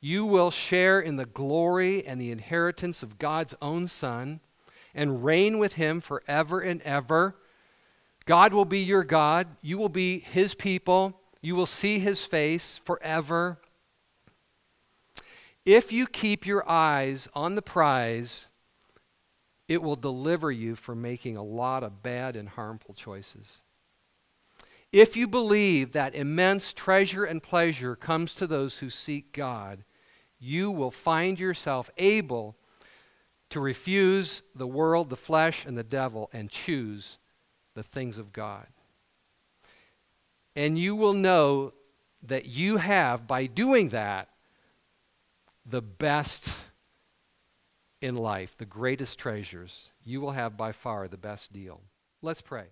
You 0.00 0.24
will 0.24 0.50
share 0.50 1.00
in 1.00 1.16
the 1.16 1.26
glory 1.26 2.06
and 2.06 2.20
the 2.20 2.30
inheritance 2.30 3.02
of 3.02 3.18
God's 3.18 3.54
own 3.60 3.88
Son 3.88 4.40
and 4.94 5.24
reign 5.24 5.58
with 5.58 5.74
Him 5.74 6.00
forever 6.00 6.60
and 6.60 6.80
ever. 6.82 7.36
God 8.24 8.52
will 8.52 8.64
be 8.64 8.80
your 8.80 9.04
God. 9.04 9.46
You 9.62 9.78
will 9.78 9.88
be 9.88 10.20
His 10.20 10.54
people. 10.54 11.20
You 11.42 11.56
will 11.56 11.66
see 11.66 11.98
His 11.98 12.24
face 12.24 12.78
forever. 12.84 13.58
If 15.64 15.92
you 15.92 16.06
keep 16.06 16.46
your 16.46 16.68
eyes 16.68 17.28
on 17.34 17.54
the 17.54 17.62
prize, 17.62 18.49
it 19.70 19.80
will 19.80 19.94
deliver 19.94 20.50
you 20.50 20.74
from 20.74 21.00
making 21.00 21.36
a 21.36 21.44
lot 21.44 21.84
of 21.84 22.02
bad 22.02 22.34
and 22.34 22.48
harmful 22.48 22.92
choices. 22.92 23.62
If 24.90 25.16
you 25.16 25.28
believe 25.28 25.92
that 25.92 26.12
immense 26.16 26.72
treasure 26.72 27.24
and 27.24 27.40
pleasure 27.40 27.94
comes 27.94 28.34
to 28.34 28.48
those 28.48 28.78
who 28.78 28.90
seek 28.90 29.32
God, 29.32 29.84
you 30.40 30.72
will 30.72 30.90
find 30.90 31.38
yourself 31.38 31.88
able 31.98 32.56
to 33.50 33.60
refuse 33.60 34.42
the 34.56 34.66
world, 34.66 35.08
the 35.08 35.14
flesh, 35.14 35.64
and 35.64 35.78
the 35.78 35.84
devil 35.84 36.28
and 36.32 36.50
choose 36.50 37.20
the 37.74 37.84
things 37.84 38.18
of 38.18 38.32
God. 38.32 38.66
And 40.56 40.76
you 40.76 40.96
will 40.96 41.14
know 41.14 41.74
that 42.24 42.46
you 42.46 42.78
have, 42.78 43.28
by 43.28 43.46
doing 43.46 43.90
that, 43.90 44.30
the 45.64 45.80
best 45.80 46.48
in 48.00 48.16
life, 48.16 48.56
the 48.56 48.64
greatest 48.64 49.18
treasures, 49.18 49.92
you 50.02 50.20
will 50.20 50.32
have 50.32 50.56
by 50.56 50.72
far 50.72 51.06
the 51.06 51.18
best 51.18 51.52
deal. 51.52 51.82
Let's 52.22 52.40
pray. 52.40 52.66